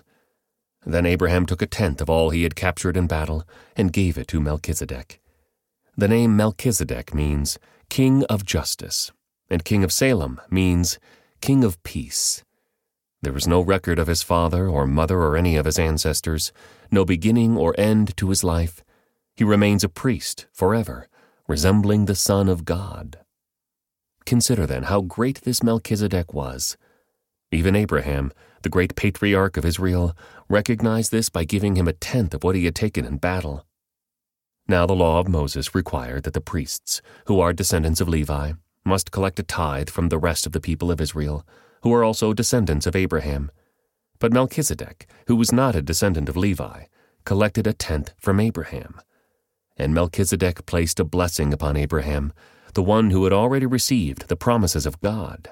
Then 0.86 1.06
Abraham 1.06 1.46
took 1.46 1.62
a 1.62 1.68
tenth 1.68 2.02
of 2.02 2.10
all 2.10 2.32
he 2.32 2.44
had 2.44 2.58
captured 2.58 2.98
in 2.98 3.08
battle 3.08 3.48
and 3.78 3.94
gave 3.94 4.18
it 4.18 4.28
to 4.28 4.42
Melchizedek. 4.42 5.22
The 5.96 6.10
name 6.10 6.36
Melchizedek 6.36 7.14
means 7.14 7.58
King 7.90 8.26
of 8.26 8.44
Justice, 8.44 9.14
and 9.54 9.64
King 9.64 9.84
of 9.84 9.92
Salem 9.94 10.42
means 10.50 10.98
King 11.40 11.64
of 11.64 11.82
Peace. 11.84 12.44
There 13.22 13.38
is 13.38 13.48
no 13.48 13.62
record 13.62 14.00
of 14.00 14.08
his 14.08 14.24
father 14.24 14.68
or 14.68 14.88
mother 14.88 15.20
or 15.20 15.38
any 15.38 15.56
of 15.56 15.66
his 15.66 15.78
ancestors, 15.78 16.52
no 16.90 17.06
beginning 17.06 17.56
or 17.56 17.76
end 17.78 18.18
to 18.18 18.30
his 18.30 18.44
life. 18.44 18.84
He 19.36 19.44
remains 19.44 19.84
a 19.84 19.90
priest 19.90 20.48
forever, 20.52 21.08
resembling 21.48 22.06
the 22.06 22.16
Son 22.16 22.50
of 22.50 22.66
God. 22.66 23.20
Consider 24.26 24.66
then 24.66 24.84
how 24.84 25.02
great 25.02 25.42
this 25.42 25.62
Melchizedek 25.62 26.34
was. 26.34 26.76
Even 27.52 27.76
Abraham, 27.76 28.34
the 28.64 28.70
great 28.70 28.96
patriarch 28.96 29.56
of 29.56 29.66
Israel, 29.66 30.18
recognized 30.50 31.12
this 31.12 31.30
by 31.30 31.44
giving 31.44 31.76
him 31.76 31.88
a 31.88 31.94
tenth 31.94 32.34
of 32.34 32.44
what 32.44 32.56
he 32.56 32.66
had 32.66 32.76
taken 32.76 33.06
in 33.06 33.18
battle. 33.18 33.68
Now 34.68 34.88
the 34.88 34.96
law 34.96 35.20
of 35.20 35.28
Moses 35.28 35.76
required 35.76 36.24
that 36.24 36.34
the 36.34 36.42
priests, 36.42 37.04
who 37.28 37.40
are 37.40 37.54
descendants 37.54 38.02
of 38.02 38.10
Levi, 38.10 38.54
must 38.86 39.12
collect 39.12 39.40
a 39.40 39.44
tithe 39.44 39.90
from 39.90 40.10
the 40.10 40.18
rest 40.18 40.46
of 40.46 40.52
the 40.52 40.60
people 40.60 40.92
of 40.92 41.02
Israel, 41.02 41.46
who 41.82 41.94
are 41.94 42.04
also 42.04 42.34
descendants 42.34 42.86
of 42.86 42.96
Abraham. 42.96 43.52
But 44.20 44.34
Melchizedek, 44.34 45.08
who 45.28 45.36
was 45.36 45.52
not 45.52 45.76
a 45.76 45.82
descendant 45.82 46.30
of 46.30 46.38
Levi, 46.38 46.86
collected 47.26 47.68
a 47.68 47.74
tenth 47.74 48.14
from 48.18 48.40
Abraham. 48.40 49.00
And 49.78 49.94
Melchizedek 49.94 50.66
placed 50.66 51.00
a 51.00 51.04
blessing 51.04 51.54
upon 51.54 51.78
Abraham, 51.78 52.34
the 52.74 52.84
one 52.84 53.10
who 53.10 53.24
had 53.24 53.34
already 53.34 53.66
received 53.66 54.28
the 54.28 54.36
promises 54.36 54.86
of 54.86 55.02
God. 55.02 55.50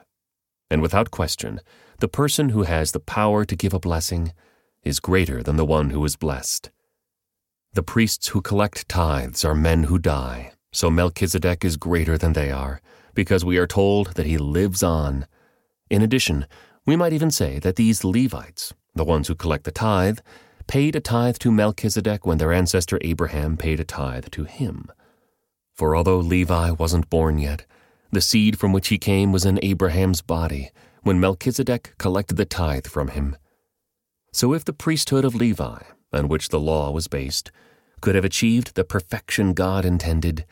And 0.69 0.81
without 0.81 1.11
question, 1.11 1.59
the 1.99 2.07
person 2.07 2.49
who 2.49 2.63
has 2.63 2.91
the 2.91 2.99
power 2.99 3.45
to 3.45 3.55
give 3.55 3.73
a 3.73 3.79
blessing 3.79 4.33
is 4.83 4.99
greater 4.99 5.43
than 5.43 5.57
the 5.57 5.65
one 5.65 5.91
who 5.91 6.03
is 6.05 6.15
blessed. 6.15 6.71
The 7.73 7.83
priests 7.83 8.29
who 8.29 8.41
collect 8.41 8.89
tithes 8.89 9.45
are 9.45 9.55
men 9.55 9.83
who 9.83 9.99
die, 9.99 10.53
so 10.71 10.89
Melchizedek 10.89 11.63
is 11.63 11.77
greater 11.77 12.17
than 12.17 12.33
they 12.33 12.51
are, 12.51 12.81
because 13.13 13.45
we 13.45 13.57
are 13.57 13.67
told 13.67 14.13
that 14.15 14.25
he 14.25 14.37
lives 14.37 14.83
on. 14.83 15.25
In 15.89 16.01
addition, 16.01 16.45
we 16.85 16.95
might 16.95 17.13
even 17.13 17.31
say 17.31 17.59
that 17.59 17.75
these 17.75 18.03
Levites, 18.03 18.73
the 18.95 19.03
ones 19.03 19.27
who 19.27 19.35
collect 19.35 19.63
the 19.63 19.71
tithe, 19.71 20.19
paid 20.67 20.95
a 20.95 20.99
tithe 20.99 21.37
to 21.37 21.51
Melchizedek 21.51 22.25
when 22.25 22.37
their 22.37 22.53
ancestor 22.53 22.97
Abraham 23.01 23.57
paid 23.57 23.79
a 23.79 23.83
tithe 23.83 24.27
to 24.31 24.45
him. 24.45 24.91
For 25.73 25.95
although 25.95 26.17
Levi 26.17 26.71
wasn't 26.71 27.09
born 27.09 27.39
yet, 27.39 27.65
the 28.11 28.21
seed 28.21 28.59
from 28.59 28.73
which 28.73 28.89
he 28.89 28.97
came 28.97 29.31
was 29.31 29.45
in 29.45 29.59
Abraham's 29.61 30.21
body 30.21 30.69
when 31.03 31.19
Melchizedek 31.19 31.95
collected 31.97 32.37
the 32.37 32.45
tithe 32.45 32.87
from 32.87 33.09
him. 33.09 33.35
So 34.33 34.53
if 34.53 34.63
the 34.63 34.73
priesthood 34.73 35.25
of 35.25 35.35
Levi 35.35 35.81
on 36.13 36.27
which 36.27 36.49
the 36.49 36.59
law 36.59 36.91
was 36.91 37.07
based, 37.07 37.51
could 38.01 38.15
have 38.15 38.25
achieved 38.25 38.75
the 38.75 38.83
perfection 38.83 39.53
God 39.53 39.85
intended, 39.85 40.45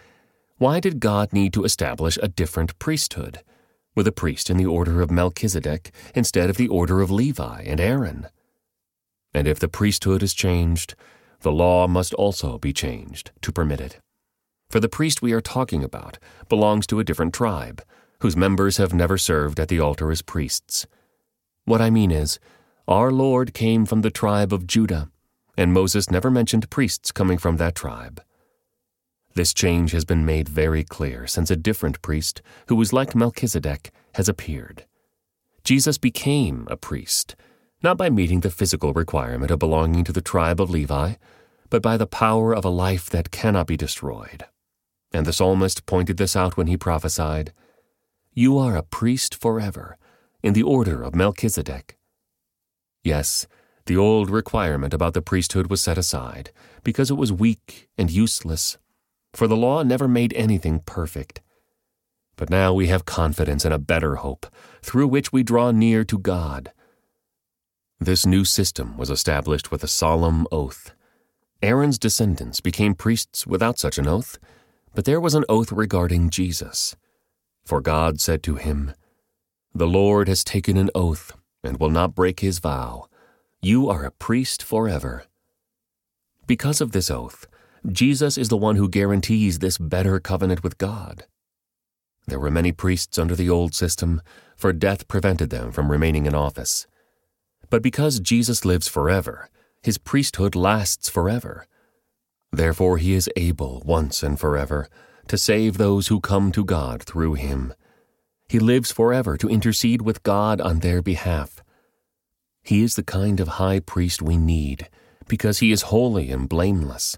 why 0.60 0.80
did 0.80 1.00
God 1.00 1.34
need 1.34 1.54
to 1.54 1.64
establish 1.64 2.20
a 2.22 2.28
different 2.28 2.78
priesthood, 2.80 3.40
with 3.96 4.08
a 4.08 4.12
priest 4.12 4.50
in 4.50 4.58
the 4.58 4.66
order 4.66 5.02
of 5.02 5.10
Melchizedek 5.10 5.92
instead 6.14 6.50
of 6.50 6.58
the 6.58 6.68
order 6.68 7.02
of 7.02 7.10
Levi 7.10 7.64
and 7.66 7.80
Aaron? 7.80 8.28
And 9.34 9.48
if 9.48 9.60
the 9.60 9.68
priesthood 9.68 10.22
is 10.22 10.34
changed, 10.34 10.96
the 11.42 11.52
law 11.52 11.88
must 11.88 12.14
also 12.14 12.58
be 12.58 12.74
changed 12.74 13.32
to 13.42 13.52
permit 13.52 13.82
it. 13.82 14.00
For 14.70 14.80
the 14.80 14.90
priest 14.90 15.22
we 15.22 15.34
are 15.34 15.42
talking 15.42 15.84
about 15.84 16.20
belongs 16.48 16.86
to 16.88 17.00
a 17.00 17.04
different 17.04 17.34
tribe, 17.34 17.82
whose 18.22 18.38
members 18.38 18.78
have 18.78 18.94
never 18.94 19.18
served 19.18 19.60
at 19.60 19.70
the 19.70 19.80
altar 19.80 20.12
as 20.12 20.22
priests. 20.22 20.86
What 21.66 21.82
I 21.82 21.90
mean 21.90 22.12
is, 22.12 22.38
our 22.88 23.12
Lord 23.12 23.54
came 23.54 23.86
from 23.86 24.02
the 24.02 24.12
tribe 24.12 24.54
of 24.54 24.68
Judah 24.68 25.10
and 25.60 25.74
Moses 25.74 26.10
never 26.10 26.32
mentioned 26.32 26.70
priests 26.70 27.12
coming 27.12 27.38
from 27.38 27.58
that 27.58 27.76
tribe. 27.76 28.22
This 29.36 29.54
change 29.54 29.92
has 29.92 30.06
been 30.06 30.26
made 30.26 30.50
very 30.50 30.84
clear 30.84 31.28
since 31.28 31.52
a 31.52 31.56
different 31.56 32.02
priest, 32.02 32.42
who 32.68 32.76
was 32.76 32.94
like 32.94 33.16
Melchizedek, 33.16 33.92
has 34.16 34.28
appeared. 34.28 34.86
Jesus 35.64 35.98
became 35.98 36.68
a 36.70 36.78
priest, 36.78 37.36
not 37.84 37.98
by 37.98 38.10
meeting 38.10 38.42
the 38.42 38.50
physical 38.50 38.94
requirement 38.94 39.52
of 39.52 39.60
belonging 39.60 40.04
to 40.04 40.12
the 40.12 40.22
tribe 40.22 40.60
of 40.60 40.70
Levi, 40.70 41.14
but 41.70 41.82
by 41.82 41.96
the 41.96 42.08
power 42.08 42.56
of 42.56 42.66
a 42.66 42.70
life 42.70 43.10
that 43.10 43.32
cannot 43.32 43.68
be 43.68 43.78
destroyed. 43.78 44.46
And 45.12 45.26
the 45.26 45.34
psalmist 45.34 45.86
pointed 45.86 46.18
this 46.18 46.36
out 46.36 46.58
when 46.58 46.68
he 46.68 46.78
prophesied, 46.78 47.54
You 48.34 48.58
are 48.58 48.76
a 48.76 48.84
priest 48.84 49.36
forever, 49.36 49.98
in 50.42 50.54
the 50.54 50.64
order 50.64 51.04
of 51.04 51.16
Melchizedek. 51.16 51.98
Yes, 53.04 53.48
the 53.86 53.98
old 53.98 54.30
requirement 54.30 54.94
about 54.94 55.14
the 55.14 55.22
priesthood 55.22 55.70
was 55.70 55.82
set 55.82 55.98
aside 55.98 56.52
because 56.84 57.10
it 57.10 57.16
was 57.16 57.32
weak 57.32 57.90
and 57.98 58.12
useless, 58.12 58.78
for 59.34 59.48
the 59.48 59.58
law 59.58 59.84
never 59.84 60.08
made 60.08 60.34
anything 60.34 60.80
perfect. 60.86 61.42
But 62.36 62.50
now 62.50 62.74
we 62.74 62.88
have 62.88 63.06
confidence 63.06 63.66
in 63.66 63.72
a 63.72 63.78
better 63.78 64.16
hope, 64.18 64.48
through 64.82 65.08
which 65.08 65.34
we 65.34 65.44
draw 65.44 65.72
near 65.72 66.04
to 66.06 66.18
God. 66.18 66.72
This 68.00 68.26
new 68.26 68.46
system 68.46 68.98
was 68.98 69.10
established 69.10 69.72
with 69.72 69.84
a 69.84 69.88
solemn 69.88 70.48
oath. 70.52 70.94
Aaron's 71.62 72.00
descendants 72.00 72.62
became 72.62 72.96
priests 72.96 73.46
without 73.46 73.78
such 73.78 73.98
an 73.98 74.08
oath, 74.08 74.40
but 74.96 75.04
there 75.04 75.20
was 75.20 75.36
an 75.36 75.44
oath 75.50 75.72
regarding 75.72 76.30
Jesus. 76.30 76.96
For 77.66 77.82
God 77.82 78.22
said 78.22 78.42
to 78.44 78.56
him, 78.56 78.94
The 79.76 79.88
Lord 79.88 80.30
has 80.30 80.46
taken 80.46 80.78
an 80.78 80.90
oath 80.96 81.34
and 81.62 81.78
will 81.78 81.90
not 81.90 82.16
break 82.16 82.40
his 82.40 82.60
vow. 82.60 83.08
You 83.62 83.90
are 83.90 84.06
a 84.06 84.12
priest 84.12 84.64
forever. 84.64 85.26
Because 86.48 86.80
of 86.80 86.94
this 86.94 87.12
oath, 87.12 87.46
Jesus 87.88 88.38
is 88.38 88.50
the 88.50 88.58
one 88.58 88.76
who 88.76 88.90
guarantees 88.90 89.60
this 89.60 89.78
better 89.78 90.20
covenant 90.20 90.64
with 90.64 90.78
God. 90.78 91.26
There 92.28 92.40
were 92.40 92.52
many 92.52 92.72
priests 92.72 93.18
under 93.18 93.36
the 93.36 93.50
old 93.50 93.74
system, 93.74 94.22
for 94.56 94.74
death 94.74 95.08
prevented 95.08 95.50
them 95.50 95.72
from 95.72 95.92
remaining 95.92 96.26
in 96.26 96.36
office. 96.36 96.88
But 97.70 97.82
because 97.82 98.20
Jesus 98.20 98.66
lives 98.66 98.88
forever, 98.88 99.50
his 99.82 99.98
priesthood 99.98 100.56
lasts 100.56 101.10
forever. 101.10 101.66
Therefore, 102.52 102.98
he 102.98 103.14
is 103.14 103.30
able 103.36 103.82
once 103.86 104.24
and 104.24 104.40
forever 104.40 104.90
to 105.28 105.38
save 105.38 105.78
those 105.78 106.08
who 106.08 106.20
come 106.20 106.52
to 106.52 106.66
God 106.66 107.04
through 107.04 107.36
him. 107.36 107.74
He 108.48 108.60
lives 108.60 108.92
forever 108.92 109.38
to 109.38 109.50
intercede 109.50 110.02
with 110.02 110.24
God 110.24 110.60
on 110.60 110.80
their 110.80 111.02
behalf 111.02 111.64
he 112.70 112.84
is 112.84 112.96
the 112.96 113.04
kind 113.04 113.40
of 113.40 113.48
high 113.48 113.80
priest 113.80 114.22
we 114.22 114.38
need 114.38 114.90
because 115.28 115.58
he 115.60 115.72
is 115.72 115.84
holy 115.84 116.30
and 116.32 116.48
blameless, 116.48 117.18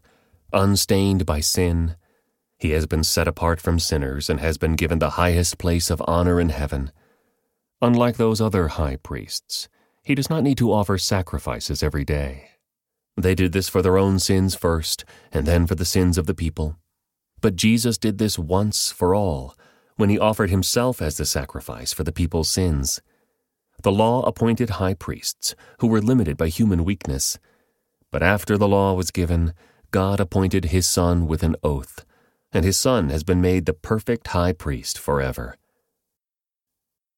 unstained 0.53 1.25
by 1.25 1.39
sin. 1.39 1.95
He 2.57 2.71
has 2.71 2.85
been 2.85 3.03
set 3.03 3.27
apart 3.27 3.59
from 3.59 3.79
sinners 3.79 4.29
and 4.29 4.39
has 4.39 4.57
been 4.57 4.75
given 4.75 4.99
the 4.99 5.11
highest 5.11 5.57
place 5.57 5.89
of 5.89 6.01
honor 6.07 6.39
in 6.39 6.49
heaven. 6.49 6.91
Unlike 7.81 8.17
those 8.17 8.39
other 8.39 8.67
high 8.67 8.97
priests, 8.97 9.67
he 10.03 10.13
does 10.15 10.29
not 10.29 10.43
need 10.43 10.57
to 10.59 10.71
offer 10.71 10.97
sacrifices 10.97 11.81
every 11.81 12.05
day. 12.05 12.49
They 13.17 13.35
did 13.35 13.51
this 13.51 13.67
for 13.67 13.81
their 13.81 13.97
own 13.97 14.19
sins 14.19 14.55
first, 14.55 15.03
and 15.31 15.45
then 15.45 15.67
for 15.67 15.75
the 15.75 15.85
sins 15.85 16.17
of 16.17 16.27
the 16.27 16.33
people. 16.33 16.77
But 17.41 17.55
Jesus 17.55 17.97
did 17.97 18.17
this 18.17 18.37
once 18.37 18.91
for 18.91 19.15
all, 19.15 19.55
when 19.95 20.09
he 20.09 20.19
offered 20.19 20.49
himself 20.49 21.01
as 21.01 21.17
the 21.17 21.25
sacrifice 21.25 21.93
for 21.93 22.03
the 22.03 22.11
people's 22.11 22.49
sins. 22.49 23.01
The 23.83 23.91
law 23.91 24.21
appointed 24.23 24.71
high 24.71 24.93
priests, 24.93 25.55
who 25.79 25.87
were 25.87 26.01
limited 26.01 26.37
by 26.37 26.49
human 26.49 26.83
weakness. 26.83 27.39
But 28.11 28.21
after 28.21 28.57
the 28.57 28.67
law 28.67 28.93
was 28.93 29.09
given, 29.09 29.53
God 29.91 30.21
appointed 30.21 30.65
his 30.65 30.87
Son 30.87 31.27
with 31.27 31.43
an 31.43 31.57
oath, 31.63 32.05
and 32.53 32.63
his 32.63 32.77
Son 32.77 33.09
has 33.09 33.23
been 33.23 33.41
made 33.41 33.65
the 33.65 33.73
perfect 33.73 34.27
high 34.27 34.53
priest 34.53 34.97
forever. 34.97 35.57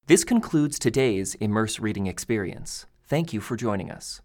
This 0.08 0.24
concludes 0.24 0.78
today's 0.78 1.36
Immerse 1.36 1.78
Reading 1.78 2.08
Experience. 2.08 2.86
Thank 3.06 3.32
you 3.32 3.40
for 3.40 3.56
joining 3.56 3.92
us. 3.92 4.20